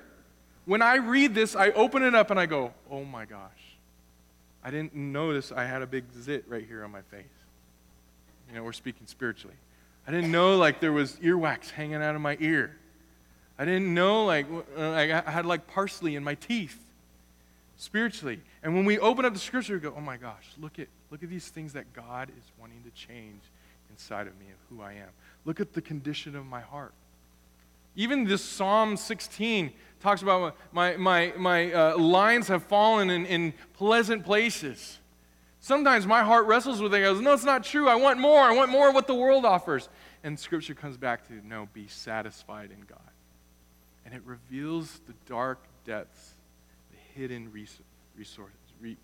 When 0.66 0.82
I 0.84 0.98
read 0.98 1.34
this, 1.34 1.56
I 1.56 1.70
open 1.72 2.04
it 2.04 2.14
up 2.14 2.30
and 2.30 2.40
I 2.40 2.46
go, 2.46 2.74
oh 2.92 3.04
my 3.04 3.26
gosh. 3.26 3.50
I 4.64 4.70
didn't 4.70 4.94
notice 4.94 5.52
I 5.52 5.66
had 5.66 5.82
a 5.82 5.88
big 5.88 6.04
zit 6.14 6.46
right 6.48 6.66
here 6.68 6.84
on 6.84 6.92
my 6.92 7.02
face. 7.02 7.26
You 8.50 8.56
know, 8.56 8.64
we're 8.64 8.74
speaking 8.74 9.08
spiritually. 9.08 9.56
I 10.10 10.12
didn't 10.12 10.32
know 10.32 10.58
like 10.58 10.80
there 10.80 10.92
was 10.92 11.18
earwax 11.18 11.70
hanging 11.70 12.02
out 12.02 12.16
of 12.16 12.22
my 12.22 12.36
ear. 12.40 12.76
I 13.60 13.66
didn't 13.66 13.94
know 13.94 14.26
like 14.26 14.48
uh, 14.76 14.90
I 14.90 15.06
had 15.06 15.46
like 15.46 15.68
parsley 15.68 16.16
in 16.16 16.24
my 16.24 16.34
teeth 16.34 16.80
spiritually. 17.78 18.40
And 18.64 18.74
when 18.74 18.86
we 18.86 18.98
open 18.98 19.24
up 19.24 19.34
the 19.34 19.40
scripture, 19.40 19.76
we 19.76 19.82
go, 19.82 19.94
oh 19.96 20.02
my 20.02 20.18
gosh, 20.18 20.48
look 20.60 20.80
at, 20.80 20.88
look 21.12 21.22
at 21.22 21.30
these 21.30 21.50
things 21.50 21.74
that 21.74 21.94
God 21.94 22.30
is 22.30 22.44
wanting 22.60 22.82
to 22.86 22.90
change 22.90 23.40
inside 23.92 24.26
of 24.26 24.34
me 24.40 24.48
of 24.48 24.58
who 24.76 24.82
I 24.82 24.94
am. 24.94 25.10
Look 25.46 25.60
at 25.60 25.74
the 25.74 25.82
condition 25.82 26.36
of 26.36 26.44
my 26.44 26.62
heart. 26.62 26.94
Even 27.96 28.24
this 28.24 28.44
Psalm 28.44 28.98
16 28.98 29.72
talks 30.00 30.24
about 30.24 30.58
my, 30.72 30.98
my, 30.98 31.34
my 31.38 31.72
uh, 31.72 31.98
lines 32.00 32.48
have 32.48 32.64
fallen 32.64 33.12
in, 33.12 33.28
in 33.28 33.54
pleasant 33.76 34.26
places. 34.26 34.98
Sometimes 35.62 36.08
my 36.08 36.24
heart 36.24 36.46
wrestles 36.46 36.82
with 36.82 36.94
it. 36.94 37.02
Goes, 37.02 37.22
no, 37.22 37.34
it's 37.34 37.44
not 37.44 37.64
true. 37.64 37.90
I 37.90 37.96
want 37.96 38.20
more. 38.20 38.42
I 38.42 38.54
want 38.54 38.72
more 38.72 38.90
of 38.90 38.96
what 38.96 39.08
the 39.08 39.16
world 39.16 39.46
offers. 39.46 39.90
And 40.24 40.40
Scripture 40.40 40.74
comes 40.74 40.98
back 40.98 41.28
to, 41.28 41.46
no, 41.46 41.68
be 41.74 41.88
satisfied 41.88 42.72
in 42.72 42.80
God. 42.88 43.00
And 44.06 44.14
it 44.14 44.22
reveals 44.26 45.02
the 45.08 45.14
dark 45.28 45.60
depths, 45.86 46.34
the 46.92 47.20
hidden 47.20 47.52
resources, 47.52 48.56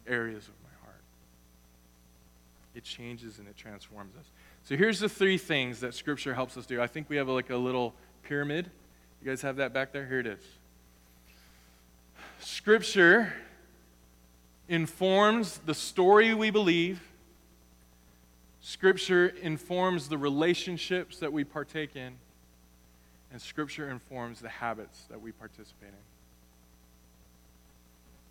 areas 0.08 0.48
of 0.48 0.54
my 0.64 0.86
heart. 0.86 1.02
It 2.74 2.84
changes 2.84 3.40
and 3.40 3.48
it 3.48 3.58
transforms 3.58 4.16
us. 4.18 4.26
So 4.64 4.76
here's 4.76 5.00
the 5.00 5.10
three 5.10 5.38
things 5.38 5.82
that 5.82 5.94
Scripture 5.94 6.34
helps 6.34 6.58
us 6.58 6.66
do. 6.66 6.82
I 6.82 6.88
think 6.88 7.10
we 7.10 7.18
have 7.18 7.28
like 7.28 7.50
a 7.50 7.58
little 7.58 7.94
pyramid. 8.24 8.72
You 9.22 9.30
guys 9.30 9.42
have 9.42 9.58
that 9.58 9.74
back 9.74 9.92
there? 9.92 10.08
Here 10.08 10.20
it 10.22 10.28
is. 10.28 10.40
Scripture 12.40 13.34
informs 14.68 15.60
the 15.60 15.74
story 15.74 16.34
we 16.34 16.50
believe 16.50 17.02
Scripture 18.66 19.28
informs 19.44 20.10
the 20.10 20.18
relationships 20.18 21.20
that 21.20 21.32
we 21.32 21.44
partake 21.44 21.96
in, 21.96 22.14
and 23.32 23.40
Scripture 23.40 23.92
informs 23.92 24.40
the 24.42 24.50
habits 24.50 25.04
that 25.12 25.22
we 25.22 25.32
participate 25.32 25.90
in. 25.90 26.06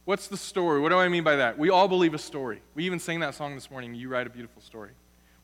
What's 0.06 0.26
the 0.26 0.36
story? 0.36 0.80
What 0.80 0.88
do 0.88 0.98
I 0.98 1.08
mean 1.08 1.22
by 1.22 1.36
that? 1.36 1.56
We 1.56 1.70
all 1.70 1.86
believe 1.86 2.14
a 2.14 2.18
story. 2.18 2.62
We 2.74 2.84
even 2.84 2.98
sang 2.98 3.20
that 3.20 3.36
song 3.36 3.54
this 3.54 3.70
morning, 3.70 3.94
You 3.94 4.08
Write 4.08 4.26
a 4.26 4.30
Beautiful 4.30 4.60
Story. 4.60 4.90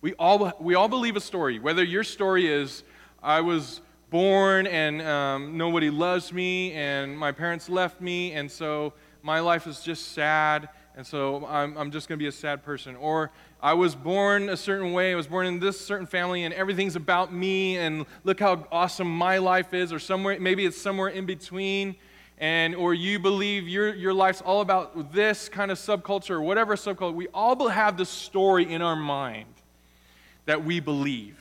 We 0.01 0.15
all, 0.15 0.53
we 0.59 0.75
all 0.75 0.89
believe 0.89 1.15
a 1.15 1.21
story. 1.21 1.61
Whether 1.61 1.85
your 1.85 2.03
story 2.03 2.49
is, 2.49 2.83
I 3.23 3.43
was 3.43 3.83
born 4.11 4.67
and 4.67 5.01
um, 5.03 5.57
nobody 5.57 5.89
loves 5.89 6.33
me, 6.33 6.73
and 6.73 7.17
my 7.17 7.31
parents 7.31 7.69
left 7.69 8.01
me, 8.01 8.33
and 8.33 8.51
so 8.51 8.93
my 9.23 9.39
life 9.39 9.69
is 9.69 9.83
just 9.85 10.15
sad, 10.15 10.69
and 10.97 11.07
so 11.07 11.47
I'm, 11.47 11.77
I'm 11.77 11.91
just 11.91 12.09
going 12.09 12.19
to 12.19 12.23
be 12.23 12.29
a 12.29 12.33
sad 12.33 12.63
person. 12.63 12.97
Or 12.97 13.31
I 13.63 13.75
was 13.75 13.95
born 13.95 14.49
a 14.49 14.57
certain 14.57 14.93
way, 14.93 15.13
I 15.13 15.15
was 15.15 15.27
born 15.27 15.47
in 15.47 15.61
this 15.61 15.81
certain 15.81 16.07
family, 16.07 16.45
and 16.45 16.53
everything's 16.53 16.97
about 16.97 17.33
me, 17.33 17.79
and 17.79 18.07
look 18.25 18.41
how 18.41 18.67
awesome 18.73 19.09
my 19.09 19.39
life 19.39 19.73
is, 19.73 19.93
or 19.93 19.99
somewhere, 19.99 20.39
maybe 20.41 20.67
it's 20.67 20.81
somewhere 20.81 21.09
in 21.09 21.27
between. 21.27 21.97
And, 22.39 22.75
or 22.75 22.95
you 22.95 23.19
believe 23.19 23.69
your, 23.69 23.95
your 23.95 24.15
life's 24.15 24.41
all 24.41 24.63
about 24.63 25.13
this 25.13 25.51
kind 25.51 25.71
of 25.71 25.79
subculture 25.79 26.31
or 26.31 26.43
whatever 26.43 26.75
subculture. 26.75 27.15
We 27.15 27.29
all 27.29 27.69
have 27.69 27.99
this 27.99 28.09
story 28.09 28.73
in 28.73 28.81
our 28.81 28.97
mind 28.97 29.53
that 30.47 30.65
we 30.65 30.81
believe. 30.81 31.37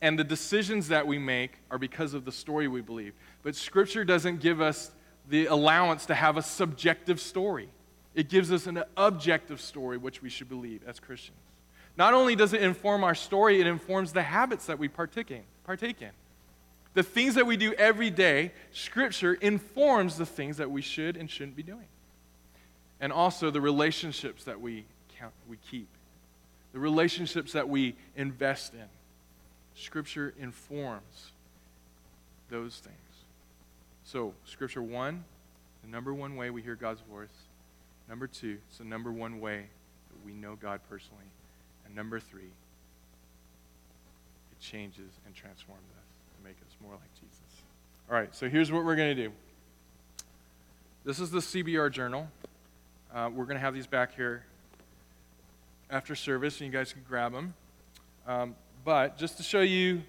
And 0.00 0.16
the 0.16 0.24
decisions 0.24 0.88
that 0.88 1.06
we 1.06 1.18
make 1.18 1.58
are 1.70 1.78
because 1.78 2.14
of 2.14 2.24
the 2.24 2.32
story 2.32 2.68
we 2.68 2.80
believe. 2.80 3.14
But 3.42 3.56
Scripture 3.56 4.04
doesn't 4.04 4.40
give 4.40 4.60
us 4.60 4.92
the 5.28 5.46
allowance 5.46 6.06
to 6.06 6.14
have 6.14 6.36
a 6.36 6.42
subjective 6.42 7.20
story. 7.20 7.68
It 8.14 8.28
gives 8.28 8.52
us 8.52 8.66
an 8.66 8.82
objective 8.96 9.60
story 9.60 9.96
which 9.96 10.22
we 10.22 10.28
should 10.28 10.48
believe 10.48 10.82
as 10.86 11.00
Christians. 11.00 11.38
Not 11.96 12.14
only 12.14 12.36
does 12.36 12.52
it 12.52 12.62
inform 12.62 13.04
our 13.04 13.14
story, 13.14 13.60
it 13.60 13.66
informs 13.66 14.12
the 14.12 14.22
habits 14.22 14.66
that 14.66 14.78
we 14.78 14.88
partake 14.88 15.30
in. 15.30 15.42
Partake 15.64 16.00
in. 16.02 16.10
The 16.94 17.02
things 17.02 17.34
that 17.36 17.46
we 17.46 17.56
do 17.56 17.72
every 17.74 18.10
day, 18.10 18.52
Scripture 18.72 19.34
informs 19.34 20.16
the 20.16 20.26
things 20.26 20.58
that 20.58 20.70
we 20.70 20.82
should 20.82 21.16
and 21.16 21.30
shouldn't 21.30 21.56
be 21.56 21.62
doing. 21.62 21.86
And 23.00 23.12
also 23.12 23.50
the 23.50 23.60
relationships 23.60 24.44
that 24.44 24.60
we, 24.60 24.84
count, 25.18 25.32
we 25.48 25.56
keep, 25.70 25.88
the 26.72 26.78
relationships 26.78 27.52
that 27.52 27.68
we 27.68 27.94
invest 28.16 28.74
in. 28.74 28.88
Scripture 29.74 30.34
informs 30.38 31.32
those 32.50 32.76
things. 32.76 32.96
So, 34.04 34.34
Scripture 34.44 34.82
one, 34.82 35.24
the 35.82 35.88
number 35.88 36.12
one 36.12 36.36
way 36.36 36.50
we 36.50 36.60
hear 36.60 36.74
God's 36.74 37.00
voice 37.10 37.28
Number 38.08 38.26
two, 38.26 38.58
it's 38.68 38.78
the 38.78 38.84
number 38.84 39.12
one 39.12 39.40
way 39.40 39.66
that 40.08 40.26
we 40.26 40.32
know 40.32 40.56
God 40.56 40.80
personally. 40.88 41.24
And 41.86 41.94
number 41.94 42.20
three, 42.20 42.50
it 44.50 44.60
changes 44.60 45.10
and 45.26 45.34
transforms 45.34 45.82
us 45.96 46.04
to 46.36 46.44
make 46.44 46.56
us 46.56 46.76
more 46.82 46.92
like 46.92 47.14
Jesus. 47.14 47.62
All 48.10 48.16
right, 48.16 48.34
so 48.34 48.48
here's 48.48 48.70
what 48.70 48.84
we're 48.84 48.96
going 48.96 49.16
to 49.16 49.28
do. 49.28 49.32
This 51.04 51.18
is 51.18 51.30
the 51.30 51.40
CBR 51.40 51.90
journal. 51.90 52.28
Uh, 53.14 53.30
we're 53.32 53.44
going 53.44 53.56
to 53.56 53.60
have 53.60 53.74
these 53.74 53.86
back 53.86 54.14
here 54.14 54.44
after 55.90 56.14
service, 56.14 56.60
and 56.60 56.72
you 56.72 56.76
guys 56.76 56.92
can 56.92 57.02
grab 57.08 57.32
them. 57.32 57.54
Um, 58.26 58.54
but 58.84 59.18
just 59.18 59.36
to 59.36 59.42
show 59.42 59.60
you, 59.60 60.02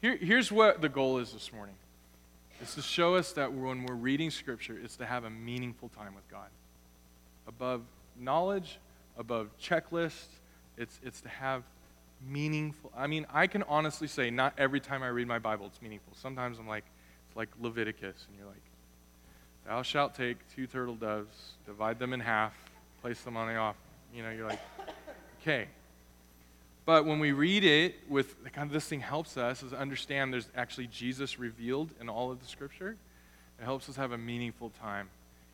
here, 0.00 0.16
here's 0.16 0.52
what 0.52 0.80
the 0.80 0.88
goal 0.88 1.18
is 1.18 1.32
this 1.32 1.52
morning 1.52 1.74
is 2.62 2.74
to 2.74 2.82
show 2.82 3.14
us 3.14 3.32
that 3.32 3.52
when 3.52 3.84
we're 3.84 3.94
reading 3.94 4.30
Scripture, 4.30 4.78
it's 4.82 4.96
to 4.96 5.06
have 5.06 5.24
a 5.24 5.30
meaningful 5.30 5.88
time 5.88 6.14
with 6.14 6.28
God. 6.30 6.48
Above 7.46 7.82
knowledge, 8.18 8.78
above 9.18 9.48
checklists, 9.60 10.26
it's, 10.76 10.98
it's 11.04 11.20
to 11.20 11.28
have 11.28 11.62
meaningful. 12.28 12.92
I 12.96 13.06
mean, 13.06 13.26
I 13.32 13.46
can 13.46 13.62
honestly 13.64 14.08
say 14.08 14.30
not 14.30 14.54
every 14.58 14.80
time 14.80 15.02
I 15.02 15.08
read 15.08 15.26
my 15.26 15.38
Bible 15.38 15.66
it's 15.66 15.82
meaningful. 15.82 16.14
Sometimes 16.14 16.58
I'm 16.58 16.68
like, 16.68 16.84
it's 17.28 17.36
like 17.36 17.48
Leviticus, 17.60 18.26
and 18.28 18.38
you're 18.38 18.46
like, 18.46 18.62
thou 19.66 19.82
shalt 19.82 20.14
take 20.14 20.38
two 20.54 20.66
turtle 20.66 20.94
doves, 20.94 21.52
divide 21.66 21.98
them 21.98 22.12
in 22.12 22.20
half, 22.20 22.54
place 23.02 23.20
them 23.22 23.36
on 23.36 23.48
the 23.48 23.56
offering. 23.56 23.80
You 24.14 24.22
know, 24.22 24.30
you're 24.30 24.48
like, 24.48 24.60
okay, 25.42 25.66
but 26.86 27.06
when 27.06 27.18
we 27.18 27.32
read 27.32 27.64
it 27.64 27.94
with 28.08 28.36
kind 28.52 28.66
of 28.66 28.72
this 28.72 28.86
thing 28.86 29.00
helps 29.00 29.36
us 29.36 29.62
is 29.62 29.72
understand 29.72 30.32
there's 30.32 30.48
actually 30.54 30.86
Jesus 30.88 31.38
revealed 31.38 31.90
in 32.00 32.08
all 32.08 32.30
of 32.30 32.40
the 32.40 32.46
scripture. 32.46 32.96
It 33.58 33.64
helps 33.64 33.88
us 33.88 33.96
have 33.96 34.12
a 34.12 34.18
meaningful 34.18 34.70
time 34.80 35.08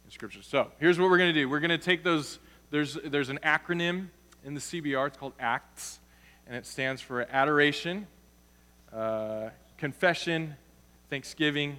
in 0.05 0.11
scripture. 0.11 0.43
So 0.43 0.73
here's 0.81 0.99
what 0.99 1.09
we're 1.09 1.19
going 1.19 1.33
to 1.33 1.41
do. 1.41 1.49
We're 1.49 1.61
going 1.61 1.71
to 1.71 1.79
take 1.79 2.03
those, 2.03 2.41
there's, 2.71 2.99
there's 3.05 3.29
an 3.29 3.39
acronym 3.45 4.09
in 4.45 4.55
the 4.55 4.61
CBR. 4.61 5.09
It's 5.09 5.17
called 5.17 5.35
ACTS, 5.39 6.01
and 6.49 6.57
it 6.57 6.67
stands 6.67 7.01
for 7.01 7.23
adoration, 7.31 8.09
uh, 8.93 9.51
confession, 9.79 10.57
thanksgiving, 11.11 11.77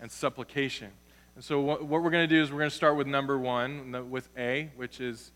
and 0.00 0.10
supplication. 0.10 0.90
And 1.36 1.44
so, 1.44 1.60
what, 1.60 1.84
what 1.84 2.02
we're 2.02 2.10
going 2.10 2.28
to 2.28 2.34
do 2.34 2.42
is 2.42 2.50
we're 2.50 2.58
going 2.58 2.70
to 2.70 2.76
start 2.76 2.96
with 2.96 3.06
number 3.06 3.38
one, 3.38 4.10
with 4.10 4.28
A, 4.36 4.70
which 4.74 5.00
is 5.00 5.30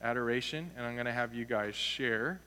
adoration, 0.00 0.70
and 0.76 0.86
I'm 0.86 0.94
going 0.94 1.06
to 1.06 1.12
have 1.12 1.34
you 1.34 1.44
guys 1.44 1.74
share 1.74 2.40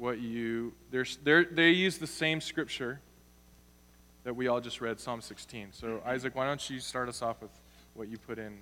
what 0.00 0.18
you. 0.18 0.72
They're, 0.90 1.06
they're, 1.22 1.44
they 1.44 1.70
use 1.70 1.98
the 1.98 2.06
same 2.06 2.40
scripture 2.40 3.00
that 4.24 4.34
we 4.34 4.48
all 4.48 4.60
just 4.60 4.80
read, 4.80 4.98
Psalm 4.98 5.20
16. 5.20 5.68
So, 5.72 6.02
Isaac, 6.06 6.34
why 6.34 6.46
don't 6.46 6.70
you 6.70 6.80
start 6.80 7.08
us 7.08 7.22
off 7.22 7.40
with 7.40 7.50
what 7.94 8.08
you 8.08 8.18
put 8.18 8.38
in 8.38 8.58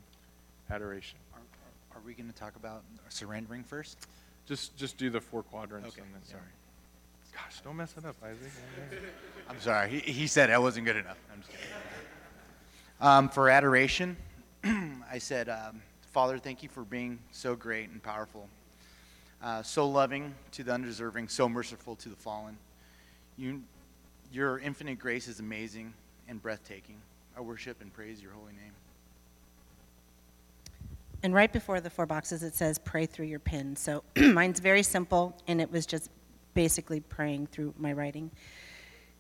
adoration? 0.71 1.19
Are, 1.33 1.97
are 1.97 2.01
we 2.05 2.15
going 2.15 2.29
to 2.29 2.35
talk 2.35 2.57
about 2.57 2.83
surrendering 3.09 3.63
first? 3.63 3.99
Just, 4.47 4.77
just 4.77 4.99
do 4.99 5.11
the 5.11 5.21
four 5.21 5.43
quadrants. 5.43 5.89
Okay, 5.89 6.03
and 6.03 6.13
then, 6.13 6.25
sorry. 6.25 6.43
Yeah. 6.43 7.41
Gosh, 7.41 7.61
don't 7.63 7.77
mess 7.77 7.95
it 7.97 8.05
up, 8.05 8.17
Isaac. 8.23 8.51
I'm 9.49 9.61
sorry. 9.61 9.91
He, 9.91 10.13
he 10.13 10.27
said 10.27 10.51
I 10.51 10.59
wasn't 10.59 10.87
good 10.87 10.97
enough. 10.97 11.19
I'm 11.33 11.41
just 11.41 11.53
kidding. 11.53 11.67
Um, 13.01 13.29
for 13.29 13.49
adoration, 13.49 14.17
I 14.65 15.19
said, 15.19 15.49
um, 15.49 15.83
Father, 16.11 16.39
thank 16.39 16.65
you 16.65 16.69
for 16.69 16.83
being 16.83 17.21
so 17.31 17.55
great 17.55 17.91
and 17.91 18.03
powerful, 18.03 18.49
uh, 19.43 19.63
so 19.63 19.89
loving 19.89 20.35
to 20.53 20.65
the 20.65 20.73
undeserving, 20.73 21.29
so 21.29 21.49
merciful 21.49 21.97
to 21.97 22.09
the 22.09 22.17
fallen. 22.17 22.57
You, 23.37 23.63
your 24.33 24.59
infinite 24.59 24.99
grace 24.99 25.29
is 25.29 25.41
amazing 25.41 25.95
and 26.29 26.43
breathtaking. 26.43 26.97
I 27.37 27.41
worship 27.41 27.81
and 27.81 27.93
praise 27.93 28.21
your 28.21 28.33
holy 28.33 28.53
name. 28.53 28.73
And 31.23 31.35
right 31.35 31.53
before 31.53 31.81
the 31.81 31.91
four 31.91 32.07
boxes, 32.07 32.43
it 32.43 32.55
says 32.55 32.79
pray 32.79 33.07
through 33.07 33.27
your 33.27 33.39
pen. 33.39 33.77
So 33.77 34.05
mine's 34.17 34.61
very 34.61 34.83
simple, 34.83 35.37
and 35.47 35.61
it 35.61 35.71
was 35.71 35.87
just 35.87 36.11
basically 36.55 37.01
praying 37.01 37.49
through 37.49 37.75
my 37.79 37.93
writing. 37.93 38.31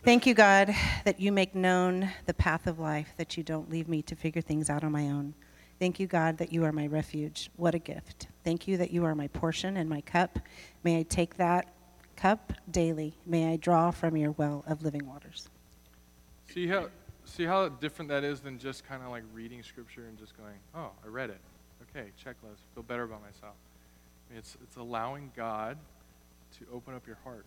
Thank 0.04 0.26
you, 0.26 0.34
God, 0.34 0.74
that 1.04 1.20
you 1.20 1.32
make 1.32 1.56
known 1.56 2.08
the 2.26 2.34
path 2.34 2.68
of 2.68 2.78
life, 2.78 3.14
that 3.16 3.36
you 3.36 3.42
don't 3.42 3.68
leave 3.68 3.88
me 3.88 4.02
to 4.02 4.14
figure 4.14 4.42
things 4.42 4.70
out 4.70 4.84
on 4.84 4.92
my 4.92 5.08
own. 5.08 5.34
Thank 5.78 6.00
you, 6.00 6.06
God, 6.06 6.38
that 6.38 6.52
you 6.52 6.64
are 6.64 6.72
my 6.72 6.86
refuge. 6.86 7.50
What 7.56 7.74
a 7.74 7.78
gift. 7.78 8.26
Thank 8.42 8.66
you 8.66 8.76
that 8.78 8.90
you 8.90 9.04
are 9.04 9.14
my 9.14 9.28
portion 9.28 9.76
and 9.76 9.88
my 9.88 10.00
cup. 10.00 10.38
May 10.82 10.98
I 10.98 11.02
take 11.04 11.36
that 11.36 11.72
cup 12.16 12.52
daily. 12.70 13.14
May 13.24 13.52
I 13.52 13.56
draw 13.56 13.92
from 13.92 14.16
your 14.16 14.32
well 14.32 14.64
of 14.66 14.82
living 14.82 15.06
waters. 15.06 15.48
See 16.52 16.66
how, 16.66 16.88
see 17.24 17.44
how 17.44 17.68
different 17.68 18.08
that 18.08 18.24
is 18.24 18.40
than 18.40 18.58
just 18.58 18.88
kind 18.88 19.02
of 19.02 19.10
like 19.10 19.22
reading 19.32 19.62
scripture 19.62 20.06
and 20.08 20.18
just 20.18 20.36
going, 20.36 20.56
oh, 20.74 20.90
I 21.04 21.08
read 21.08 21.30
it. 21.30 21.40
Okay, 21.94 22.08
checklist. 22.22 22.58
Feel 22.74 22.82
better 22.82 23.04
about 23.04 23.22
myself. 23.22 23.54
It's, 24.36 24.56
it's 24.62 24.76
allowing 24.76 25.30
God 25.36 25.78
to 26.58 26.66
open 26.74 26.94
up 26.94 27.06
your 27.06 27.18
heart. 27.22 27.44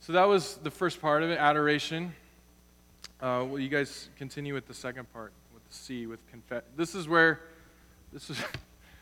So 0.00 0.12
that 0.12 0.28
was 0.28 0.58
the 0.62 0.70
first 0.70 1.00
part 1.00 1.22
of 1.22 1.30
it, 1.30 1.38
adoration. 1.38 2.12
Uh, 3.20 3.46
will 3.48 3.60
you 3.60 3.70
guys 3.70 4.10
continue 4.18 4.52
with 4.52 4.66
the 4.66 4.74
second 4.74 5.10
part, 5.12 5.32
C, 5.74 6.06
with 6.06 6.26
confess? 6.28 6.62
This 6.76 6.94
is 6.94 7.08
where, 7.08 7.40
this 8.12 8.30
is, 8.30 8.38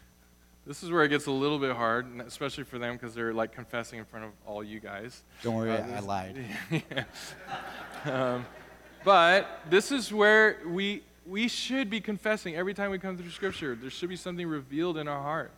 this 0.66 0.82
is 0.82 0.90
where 0.90 1.04
it 1.04 1.08
gets 1.08 1.26
a 1.26 1.30
little 1.30 1.58
bit 1.58 1.74
hard, 1.76 2.06
especially 2.26 2.64
for 2.64 2.78
them 2.78 2.94
because 2.94 3.14
they're 3.14 3.32
like 3.34 3.52
confessing 3.52 3.98
in 3.98 4.04
front 4.04 4.24
of 4.24 4.32
all 4.46 4.62
you 4.64 4.80
guys. 4.80 5.22
Don't 5.42 5.54
worry, 5.56 5.72
Uh, 5.72 5.96
I 5.96 6.00
lied. 6.00 6.44
yeah. 6.70 7.04
um, 8.04 8.46
but 9.04 9.60
this 9.70 9.92
is 9.92 10.12
where 10.12 10.58
we 10.66 11.02
we 11.24 11.46
should 11.46 11.88
be 11.88 12.00
confessing 12.00 12.56
every 12.56 12.74
time 12.74 12.90
we 12.90 12.98
come 12.98 13.16
through 13.16 13.30
Scripture. 13.30 13.76
There 13.80 13.90
should 13.90 14.08
be 14.08 14.16
something 14.16 14.46
revealed 14.46 14.98
in 14.98 15.06
our 15.06 15.22
heart, 15.22 15.52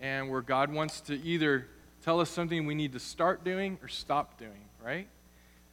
and 0.00 0.28
where 0.30 0.40
God 0.42 0.72
wants 0.72 1.00
to 1.02 1.14
either 1.22 1.68
tell 2.04 2.18
us 2.20 2.28
something 2.28 2.66
we 2.66 2.74
need 2.74 2.92
to 2.92 2.98
start 3.00 3.44
doing 3.44 3.78
or 3.82 3.88
stop 3.88 4.38
doing 4.38 4.66
right? 4.86 5.08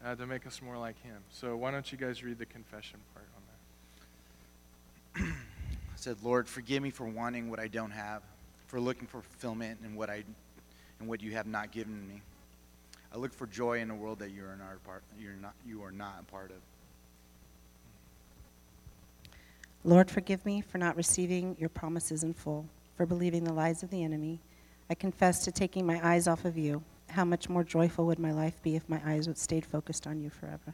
Uh, 0.03 0.15
to 0.15 0.25
make 0.25 0.45
us 0.47 0.61
more 0.61 0.77
like 0.77 1.01
Him. 1.03 1.17
So 1.29 1.55
why 1.55 1.71
don't 1.71 1.89
you 1.91 1.97
guys 1.97 2.23
read 2.23 2.37
the 2.39 2.45
confession 2.45 2.99
part? 3.13 3.27
I 5.15 5.21
said, 5.95 6.17
Lord, 6.23 6.47
forgive 6.47 6.81
me 6.81 6.89
for 6.89 7.05
wanting 7.05 7.49
what 7.49 7.59
I 7.59 7.67
don't 7.67 7.91
have, 7.91 8.23
for 8.67 8.79
looking 8.79 9.07
for 9.07 9.21
fulfillment 9.21 9.79
in 9.83 9.95
what 9.95 10.09
I, 10.09 10.23
in 10.99 11.07
what 11.07 11.21
you 11.21 11.31
have 11.31 11.47
not 11.47 11.71
given 11.71 12.07
me. 12.07 12.21
I 13.13 13.17
look 13.17 13.33
for 13.33 13.45
joy 13.45 13.79
in 13.79 13.91
a 13.91 13.95
world 13.95 14.19
that 14.19 14.31
you 14.31 14.43
are 14.43 14.55
not 14.55 14.73
a 14.75 14.87
part. 14.87 15.03
You're 15.19 15.33
not. 15.33 15.53
You 15.65 15.83
are 15.83 15.91
not 15.91 16.15
a 16.19 16.31
part 16.31 16.49
of. 16.49 16.57
Lord, 19.83 20.09
forgive 20.09 20.45
me 20.45 20.61
for 20.61 20.77
not 20.77 20.95
receiving 20.95 21.55
your 21.59 21.69
promises 21.69 22.23
in 22.23 22.33
full, 22.33 22.65
for 22.95 23.05
believing 23.05 23.43
the 23.43 23.53
lies 23.53 23.83
of 23.83 23.89
the 23.89 24.03
enemy. 24.03 24.39
I 24.89 24.95
confess 24.95 25.43
to 25.43 25.51
taking 25.51 25.85
my 25.85 25.99
eyes 26.05 26.27
off 26.27 26.45
of 26.45 26.57
you 26.57 26.83
how 27.09 27.25
much 27.25 27.49
more 27.49 27.63
joyful 27.63 28.05
would 28.07 28.19
my 28.19 28.31
life 28.31 28.61
be 28.63 28.75
if 28.75 28.87
my 28.89 29.01
eyes 29.05 29.27
would 29.27 29.37
stayed 29.37 29.65
focused 29.65 30.07
on 30.07 30.21
you 30.21 30.29
forever? 30.29 30.73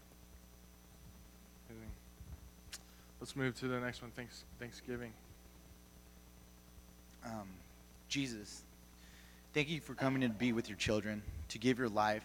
Let's 3.20 3.36
move 3.36 3.60
to 3.60 3.68
the 3.68 3.80
next 3.80 4.02
one. 4.02 4.12
Thanks, 4.16 4.44
Thanksgiving. 4.60 5.12
Um, 7.26 7.50
Jesus, 8.08 8.62
thank 9.54 9.70
you 9.70 9.82
for 9.82 9.94
coming 9.94 10.22
to 10.22 10.30
be 10.30 10.54
with 10.54 10.70
your 10.70 10.78
children, 10.78 11.22
to 11.50 11.58
give 11.58 11.78
your 11.78 11.90
life 11.90 12.24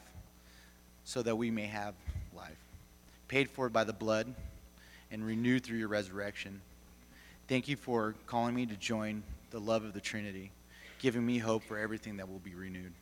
so 1.05 1.21
that 1.23 1.37
we 1.37 1.51
may 1.51 1.67
have 1.67 1.95
life. 2.35 2.59
Paid 3.27 3.51
for 3.51 3.69
by 3.69 3.85
the 3.85 3.93
blood 3.93 4.33
and 5.11 5.27
renewed 5.27 5.65
through 5.65 5.79
your 5.79 5.89
resurrection. 5.89 6.61
Thank 7.49 7.69
you 7.69 7.77
for 7.77 8.15
calling 8.27 8.55
me 8.55 8.65
to 8.67 8.77
join 8.77 9.23
the 9.51 9.59
love 9.61 9.85
of 9.85 9.93
the 9.93 10.01
Trinity, 10.01 10.53
giving 11.01 11.27
me 11.27 11.39
hope 11.39 11.65
for 11.65 11.77
everything 11.77 12.17
that 12.19 12.29
will 12.29 12.39
be 12.39 12.55
renewed. 12.55 12.93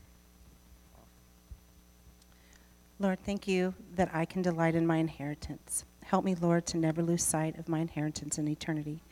Lord, 2.98 3.18
thank 3.24 3.46
you 3.46 3.74
that 3.96 4.10
I 4.14 4.24
can 4.24 4.42
delight 4.42 4.74
in 4.74 4.86
my 4.86 4.96
inheritance. 4.96 5.84
Help 6.04 6.24
me, 6.24 6.34
Lord, 6.34 6.66
to 6.66 6.76
never 6.76 7.02
lose 7.02 7.24
sight 7.24 7.58
of 7.58 7.68
my 7.68 7.80
inheritance 7.80 8.38
in 8.38 8.48
eternity. 8.48 9.02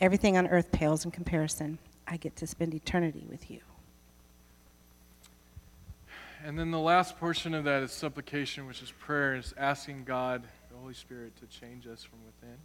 Everything 0.00 0.36
on 0.36 0.46
earth 0.48 0.72
pales 0.72 1.04
in 1.04 1.10
comparison. 1.10 1.78
I 2.06 2.16
get 2.16 2.36
to 2.36 2.46
spend 2.46 2.74
eternity 2.74 3.26
with 3.28 3.50
you. 3.50 3.60
And 6.44 6.58
then 6.58 6.70
the 6.70 6.78
last 6.78 7.18
portion 7.18 7.54
of 7.54 7.64
that 7.64 7.82
is 7.82 7.92
supplication, 7.92 8.66
which 8.66 8.82
is 8.82 8.90
prayer, 8.90 9.36
is 9.36 9.54
asking 9.56 10.04
God, 10.04 10.42
the 10.70 10.76
Holy 10.76 10.92
Spirit, 10.92 11.32
to 11.36 11.46
change 11.46 11.86
us 11.86 12.02
from 12.02 12.18
within. 12.26 12.58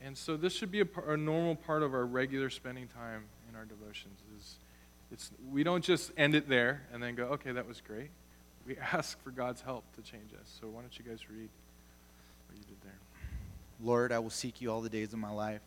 And 0.00 0.16
so 0.16 0.36
this 0.36 0.52
should 0.52 0.70
be 0.70 0.82
a, 0.82 0.86
a 1.08 1.16
normal 1.16 1.56
part 1.56 1.82
of 1.82 1.94
our 1.94 2.04
regular 2.04 2.50
spending 2.50 2.86
time 2.86 3.24
in 3.48 3.56
our 3.56 3.64
devotions. 3.64 4.20
Is 4.38 4.56
it's 5.10 5.30
we 5.50 5.64
don't 5.64 5.82
just 5.82 6.12
end 6.16 6.34
it 6.34 6.48
there 6.48 6.82
and 6.92 7.02
then 7.02 7.14
go, 7.14 7.24
okay, 7.24 7.52
that 7.52 7.66
was 7.66 7.80
great 7.80 8.10
we 8.66 8.76
ask 8.92 9.22
for 9.22 9.30
God's 9.30 9.60
help 9.60 9.84
to 9.96 10.02
change 10.02 10.32
us. 10.40 10.58
So 10.60 10.68
why 10.68 10.80
don't 10.80 10.98
you 10.98 11.04
guys 11.04 11.28
read 11.28 11.38
what 11.38 11.48
you 11.48 11.48
did 11.48 12.43
there? 12.43 12.43
Lord, 13.84 14.12
I 14.12 14.18
will 14.18 14.30
seek 14.30 14.62
you 14.62 14.72
all 14.72 14.80
the 14.80 14.88
days 14.88 15.12
of 15.12 15.18
my 15.18 15.30
life. 15.30 15.60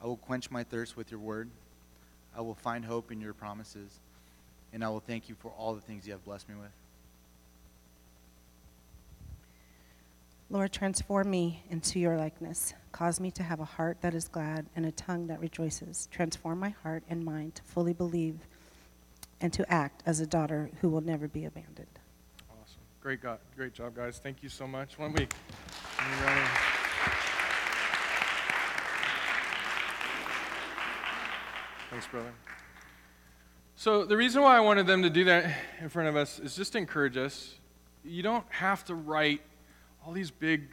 I 0.00 0.06
will 0.06 0.16
quench 0.16 0.50
my 0.50 0.62
thirst 0.62 0.96
with 0.96 1.10
your 1.10 1.20
word. 1.20 1.48
I 2.36 2.40
will 2.40 2.54
find 2.54 2.84
hope 2.84 3.10
in 3.10 3.20
your 3.20 3.34
promises. 3.34 3.98
And 4.72 4.84
I 4.84 4.88
will 4.88 5.00
thank 5.00 5.28
you 5.28 5.34
for 5.34 5.50
all 5.58 5.74
the 5.74 5.80
things 5.80 6.06
you 6.06 6.12
have 6.12 6.24
blessed 6.24 6.48
me 6.48 6.54
with. 6.54 6.70
Lord, 10.50 10.72
transform 10.72 11.30
me 11.30 11.62
into 11.68 11.98
your 11.98 12.16
likeness. 12.16 12.74
Cause 12.92 13.18
me 13.18 13.30
to 13.32 13.42
have 13.42 13.58
a 13.58 13.64
heart 13.64 13.98
that 14.02 14.14
is 14.14 14.28
glad 14.28 14.66
and 14.76 14.86
a 14.86 14.92
tongue 14.92 15.26
that 15.26 15.40
rejoices. 15.40 16.08
Transform 16.12 16.60
my 16.60 16.70
heart 16.82 17.02
and 17.08 17.24
mind 17.24 17.56
to 17.56 17.62
fully 17.62 17.92
believe 17.92 18.38
and 19.40 19.52
to 19.52 19.70
act 19.72 20.02
as 20.06 20.20
a 20.20 20.26
daughter 20.26 20.70
who 20.80 20.88
will 20.90 21.00
never 21.00 21.26
be 21.26 21.44
abandoned. 21.44 21.98
Awesome. 22.50 22.82
Great, 23.00 23.22
God, 23.22 23.38
great 23.56 23.72
job, 23.72 23.96
guys. 23.96 24.20
Thank 24.22 24.42
you 24.42 24.48
so 24.48 24.66
much. 24.66 24.98
One 24.98 25.12
week. 25.12 25.34
Thanks, 31.90 32.06
brother. 32.06 32.32
So, 33.76 34.04
the 34.04 34.16
reason 34.16 34.42
why 34.42 34.56
I 34.56 34.60
wanted 34.60 34.86
them 34.86 35.02
to 35.02 35.10
do 35.10 35.24
that 35.24 35.56
in 35.80 35.88
front 35.88 36.08
of 36.08 36.16
us 36.16 36.38
is 36.38 36.56
just 36.56 36.72
to 36.72 36.78
encourage 36.78 37.16
us. 37.16 37.54
You 38.04 38.22
don't 38.22 38.44
have 38.48 38.84
to 38.86 38.94
write 38.94 39.42
all 40.04 40.12
these 40.12 40.30
big, 40.30 40.68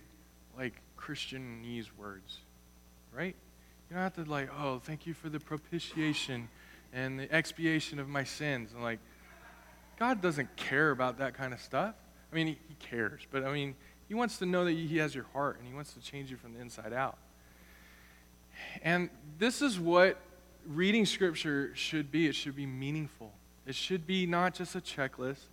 like, 0.58 0.74
Christianese 0.98 1.88
words, 1.98 2.38
right? 3.12 3.36
You 3.90 3.96
don't 3.96 4.04
have 4.04 4.14
to, 4.16 4.24
like, 4.24 4.50
oh, 4.58 4.80
thank 4.80 5.06
you 5.06 5.14
for 5.14 5.28
the 5.30 5.40
propitiation 5.40 6.50
and 6.94 7.20
the 7.20 7.32
expiation 7.34 8.00
of 8.00 8.08
my 8.08 8.24
sins. 8.24 8.72
And, 8.74 8.82
like, 8.82 9.00
God 9.98 10.22
doesn't 10.22 10.56
care 10.56 10.92
about 10.92 11.18
that 11.18 11.34
kind 11.34 11.54
of 11.54 11.60
stuff. 11.60 11.96
I 12.32 12.36
mean, 12.36 12.48
he, 12.48 12.76
cares, 12.80 13.22
but 13.30 13.44
I 13.44 13.52
mean, 13.52 13.76
he 14.10 14.16
wants 14.16 14.40
to 14.40 14.46
know 14.48 14.66
that 14.66 14.72
he 14.72 14.98
has 14.98 15.14
your 15.14 15.26
heart 15.34 15.60
and 15.60 15.68
he 15.68 15.74
wants 15.74 15.94
to 15.94 16.00
change 16.02 16.32
you 16.32 16.36
from 16.36 16.56
the 16.56 16.60
inside 16.60 16.92
out. 16.92 17.18
And 18.82 19.10
this 19.38 19.62
is 19.62 19.80
what 19.80 20.20
reading 20.68 21.06
scripture 21.06 21.72
should 21.76 22.12
be 22.12 22.28
it 22.28 22.34
should 22.34 22.56
be 22.56 22.66
meaningful, 22.66 23.32
it 23.66 23.76
should 23.76 24.06
be 24.06 24.26
not 24.26 24.56
just 24.56 24.76
a 24.76 24.82
checklist. 24.82 25.44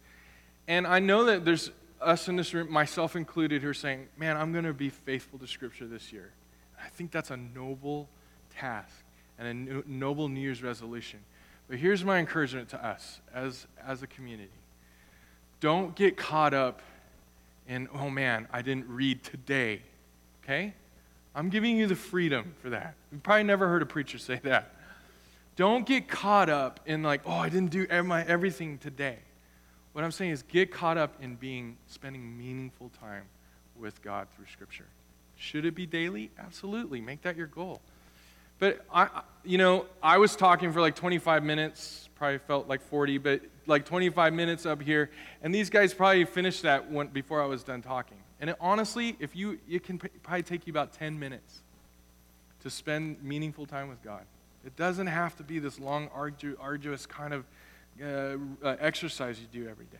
And 0.66 0.86
I 0.86 0.98
know 0.98 1.24
that 1.26 1.44
there's 1.44 1.70
us 2.00 2.28
in 2.28 2.36
this 2.36 2.52
room, 2.52 2.72
myself 2.72 3.14
included, 3.14 3.62
who 3.62 3.68
are 3.68 3.74
saying, 3.74 4.08
Man, 4.16 4.36
I'm 4.36 4.52
going 4.52 4.64
to 4.64 4.72
be 4.72 4.88
faithful 4.88 5.38
to 5.38 5.46
scripture 5.46 5.86
this 5.86 6.12
year. 6.12 6.32
I 6.82 6.88
think 6.88 7.10
that's 7.10 7.30
a 7.30 7.36
noble 7.36 8.08
task 8.50 9.04
and 9.38 9.68
a 9.68 9.82
noble 9.86 10.28
New 10.28 10.40
Year's 10.40 10.62
resolution. 10.62 11.20
But 11.68 11.78
here's 11.78 12.04
my 12.04 12.18
encouragement 12.18 12.70
to 12.70 12.84
us 12.84 13.20
as, 13.34 13.66
as 13.86 14.02
a 14.02 14.06
community 14.06 14.50
don't 15.60 15.94
get 15.94 16.16
caught 16.16 16.54
up 16.54 16.80
in, 17.68 17.88
oh 17.92 18.10
man, 18.10 18.48
I 18.52 18.62
didn't 18.62 18.88
read 18.88 19.22
today. 19.24 19.82
Okay? 20.42 20.74
I'm 21.34 21.50
giving 21.50 21.76
you 21.76 21.86
the 21.86 21.96
freedom 21.96 22.54
for 22.62 22.70
that. 22.70 22.94
You've 23.12 23.22
probably 23.22 23.44
never 23.44 23.68
heard 23.68 23.82
a 23.82 23.86
preacher 23.86 24.18
say 24.18 24.40
that. 24.44 24.72
Don't 25.56 25.86
get 25.86 26.08
caught 26.08 26.48
up 26.48 26.80
in, 26.86 27.02
like, 27.02 27.22
oh, 27.26 27.32
I 27.32 27.48
didn't 27.48 27.70
do 27.70 27.86
my, 28.02 28.24
everything 28.24 28.78
today. 28.78 29.18
What 29.92 30.04
I'm 30.04 30.12
saying 30.12 30.32
is 30.32 30.42
get 30.42 30.70
caught 30.70 30.98
up 30.98 31.14
in 31.22 31.36
being, 31.36 31.78
spending 31.86 32.36
meaningful 32.36 32.90
time 33.00 33.24
with 33.78 34.02
God 34.02 34.28
through 34.34 34.46
Scripture. 34.52 34.86
Should 35.36 35.64
it 35.64 35.74
be 35.74 35.86
daily? 35.86 36.30
Absolutely. 36.38 37.00
Make 37.00 37.22
that 37.22 37.36
your 37.36 37.46
goal. 37.46 37.80
But 38.58 38.84
I, 38.92 39.22
you 39.44 39.58
know, 39.58 39.86
I 40.02 40.18
was 40.18 40.36
talking 40.36 40.72
for 40.72 40.80
like 40.80 40.94
25 40.94 41.44
minutes. 41.44 42.08
Probably 42.16 42.38
felt 42.38 42.66
like 42.66 42.80
40, 42.80 43.18
but 43.18 43.42
like 43.66 43.84
25 43.84 44.32
minutes 44.32 44.64
up 44.64 44.80
here, 44.80 45.10
and 45.42 45.54
these 45.54 45.68
guys 45.68 45.92
probably 45.92 46.24
finished 46.24 46.62
that 46.62 46.90
one 46.90 47.08
before 47.08 47.42
I 47.42 47.46
was 47.46 47.62
done 47.62 47.82
talking. 47.82 48.16
And 48.40 48.50
it, 48.50 48.56
honestly, 48.60 49.16
if 49.18 49.34
you, 49.34 49.58
it 49.68 49.82
can 49.82 49.98
probably 49.98 50.42
take 50.42 50.66
you 50.66 50.70
about 50.70 50.92
10 50.92 51.18
minutes 51.18 51.62
to 52.62 52.70
spend 52.70 53.22
meaningful 53.22 53.66
time 53.66 53.88
with 53.88 54.02
God. 54.02 54.22
It 54.64 54.76
doesn't 54.76 55.06
have 55.06 55.36
to 55.36 55.42
be 55.42 55.58
this 55.58 55.78
long, 55.78 56.08
ardu- 56.08 56.56
arduous 56.58 57.06
kind 57.06 57.34
of 57.34 57.44
uh, 58.02 58.36
uh, 58.62 58.76
exercise 58.80 59.38
you 59.40 59.46
do 59.52 59.68
every 59.68 59.86
day. 59.86 59.98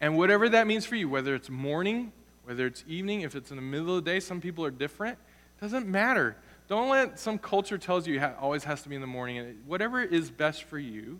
And 0.00 0.16
whatever 0.16 0.48
that 0.48 0.66
means 0.66 0.86
for 0.86 0.96
you, 0.96 1.08
whether 1.08 1.34
it's 1.34 1.50
morning, 1.50 2.12
whether 2.44 2.66
it's 2.66 2.82
evening, 2.88 3.20
if 3.20 3.34
it's 3.34 3.50
in 3.50 3.56
the 3.56 3.62
middle 3.62 3.96
of 3.96 4.04
the 4.04 4.10
day, 4.10 4.20
some 4.20 4.40
people 4.40 4.64
are 4.64 4.70
different. 4.70 5.18
Doesn't 5.60 5.86
matter. 5.86 6.36
Don't 6.70 6.88
let 6.88 7.18
some 7.18 7.36
culture 7.36 7.78
tells 7.78 8.06
you 8.06 8.20
it 8.20 8.36
always 8.40 8.62
has 8.62 8.82
to 8.82 8.88
be 8.88 8.94
in 8.94 9.00
the 9.00 9.06
morning. 9.08 9.56
Whatever 9.66 10.00
is 10.00 10.30
best 10.30 10.62
for 10.62 10.78
you, 10.78 11.18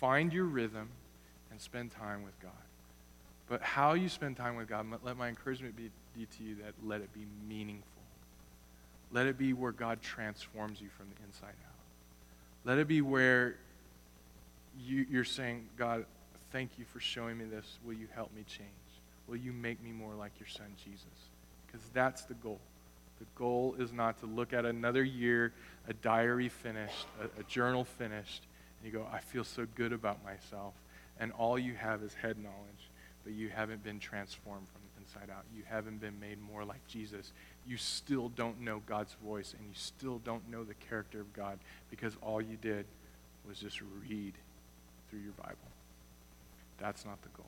find 0.00 0.32
your 0.32 0.44
rhythm 0.44 0.88
and 1.52 1.60
spend 1.60 1.92
time 1.92 2.24
with 2.24 2.38
God. 2.42 2.50
But 3.48 3.62
how 3.62 3.92
you 3.92 4.08
spend 4.08 4.36
time 4.36 4.56
with 4.56 4.68
God, 4.68 4.84
let 5.04 5.16
my 5.16 5.28
encouragement 5.28 5.76
be, 5.76 5.90
to 6.16 6.42
you 6.42 6.56
that 6.56 6.74
let 6.84 7.00
it 7.00 7.12
be 7.14 7.26
meaningful. 7.48 7.86
Let 9.12 9.26
it 9.26 9.38
be 9.38 9.52
where 9.52 9.70
God 9.70 10.02
transforms 10.02 10.80
you 10.80 10.88
from 10.96 11.06
the 11.14 11.24
inside 11.26 11.54
out. 11.64 11.74
Let 12.64 12.78
it 12.78 12.88
be 12.88 13.02
where 13.02 13.54
you, 14.84 15.06
you're 15.08 15.22
saying, 15.22 15.68
God, 15.78 16.06
thank 16.50 16.72
you 16.76 16.84
for 16.86 16.98
showing 16.98 17.38
me 17.38 17.44
this. 17.44 17.78
Will 17.84 17.94
you 17.94 18.08
help 18.16 18.34
me 18.34 18.42
change? 18.48 18.68
Will 19.28 19.36
you 19.36 19.52
make 19.52 19.80
me 19.80 19.92
more 19.92 20.14
like 20.14 20.32
your 20.40 20.48
son, 20.48 20.74
Jesus? 20.84 21.06
Because 21.68 21.82
that's 21.94 22.22
the 22.22 22.34
goal. 22.34 22.58
The 23.22 23.28
goal 23.36 23.76
is 23.78 23.92
not 23.92 24.18
to 24.18 24.26
look 24.26 24.52
at 24.52 24.64
another 24.64 25.04
year, 25.04 25.52
a 25.86 25.92
diary 25.92 26.48
finished, 26.48 27.06
a, 27.20 27.40
a 27.40 27.44
journal 27.44 27.84
finished, 27.84 28.42
and 28.82 28.92
you 28.92 28.98
go, 28.98 29.06
I 29.12 29.20
feel 29.20 29.44
so 29.44 29.64
good 29.76 29.92
about 29.92 30.24
myself. 30.24 30.74
And 31.20 31.30
all 31.30 31.56
you 31.56 31.74
have 31.74 32.02
is 32.02 32.14
head 32.14 32.36
knowledge, 32.36 32.90
but 33.22 33.32
you 33.32 33.48
haven't 33.48 33.84
been 33.84 34.00
transformed 34.00 34.66
from 34.66 34.82
inside 34.98 35.32
out. 35.32 35.44
You 35.56 35.62
haven't 35.68 36.00
been 36.00 36.18
made 36.18 36.38
more 36.42 36.64
like 36.64 36.84
Jesus. 36.88 37.30
You 37.64 37.76
still 37.76 38.28
don't 38.30 38.60
know 38.60 38.82
God's 38.86 39.14
voice, 39.24 39.54
and 39.56 39.68
you 39.68 39.74
still 39.74 40.20
don't 40.24 40.50
know 40.50 40.64
the 40.64 40.74
character 40.74 41.20
of 41.20 41.32
God 41.32 41.60
because 41.90 42.16
all 42.22 42.40
you 42.40 42.56
did 42.60 42.86
was 43.46 43.58
just 43.58 43.80
read 44.08 44.32
through 45.08 45.20
your 45.20 45.32
Bible. 45.32 45.56
That's 46.80 47.04
not 47.04 47.22
the 47.22 47.28
goal. 47.36 47.46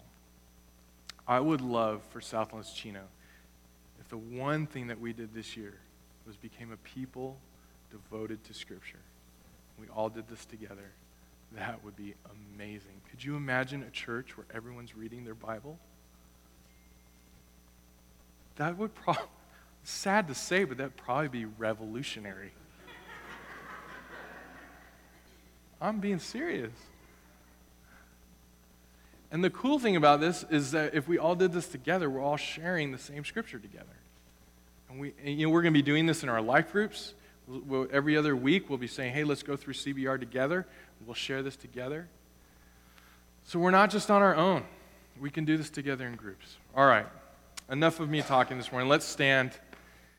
I 1.27 1.41
would 1.41 1.63
love 1.63 2.03
for 2.11 2.21
Southlands 2.21 2.73
Chino 2.73 3.01
if 4.01 4.09
the 4.09 4.19
one 4.19 4.67
thing 4.67 4.89
that 4.89 5.01
we 5.01 5.13
did 5.13 5.35
this 5.35 5.57
year 5.57 5.75
was 6.27 6.37
became 6.37 6.73
a 6.73 6.77
people 6.79 7.39
devoted 7.91 8.43
to 8.45 8.55
Scripture. 8.55 8.99
We 9.79 9.87
all 9.89 10.09
did 10.09 10.29
this 10.29 10.45
together. 10.45 10.93
That 11.53 11.85
would 11.85 11.97
be 11.97 12.15
amazing. 12.55 13.01
Could 13.11 13.23
you 13.23 13.37
imagine 13.37 13.83
a 13.83 13.91
church 13.91 14.37
where 14.37 14.47
everyone's 14.53 14.97
reading 14.97 15.25
their 15.25 15.35
Bible? 15.35 15.79
That 18.57 18.77
would 18.79 18.95
probably, 18.95 19.25
sad 19.85 20.29
to 20.29 20.35
say, 20.35 20.65
but 20.65 20.79
that'd 20.79 20.97
probably 20.97 21.29
be 21.29 21.45
revolutionary. 21.45 22.53
I'm 25.81 26.01
being 26.01 26.19
serious. 26.19 26.73
And 29.35 29.43
the 29.43 29.51
cool 29.51 29.81
thing 29.81 29.97
about 29.97 30.21
this 30.21 30.45
is 30.49 30.71
that 30.71 30.95
if 30.95 31.09
we 31.09 31.19
all 31.19 31.35
did 31.35 31.53
this 31.53 31.67
together, 31.67 32.09
we're 32.09 32.23
all 32.23 32.37
sharing 32.37 32.93
the 32.93 32.99
same 32.99 33.25
scripture 33.25 33.59
together. 33.59 33.97
And 34.89 35.01
we, 35.01 35.13
and, 35.25 35.37
you 35.37 35.49
know, 35.49 35.53
we're 35.53 35.63
going 35.63 35.75
to 35.75 35.77
be 35.77 35.83
doing 35.83 36.07
this 36.07 36.23
in 36.23 36.29
our 36.29 36.41
life 36.41 36.71
groups. 36.71 37.15
We'll, 37.49 37.89
every 37.91 38.17
other 38.17 38.37
week, 38.37 38.71
we'll 38.71 38.79
be 38.79 38.87
saying, 38.87 39.13
hey, 39.13 39.25
let's 39.25 39.43
go 39.43 39.57
through 39.57 39.75
CBR 39.75 40.21
together. 40.21 40.69
We'll 41.05 41.15
share 41.17 41.43
this 41.43 41.57
together. 41.57 42.07
So 43.43 43.59
we're 43.59 43.73
not 43.73 43.91
just 43.91 44.09
on 44.09 44.23
our 44.23 44.37
own. 44.37 44.63
We 45.21 45.31
can 45.31 45.45
do 45.45 45.57
this 45.57 45.69
together 45.69 46.07
in 46.07 46.15
groups. 46.15 46.57
All 46.77 46.87
right. 46.87 47.07
Enough 47.69 47.99
of 47.99 48.09
me 48.09 48.23
talking 48.23 48.57
this 48.57 48.71
morning. 48.71 48.89
Let's 48.89 49.05
stand. 49.05 49.51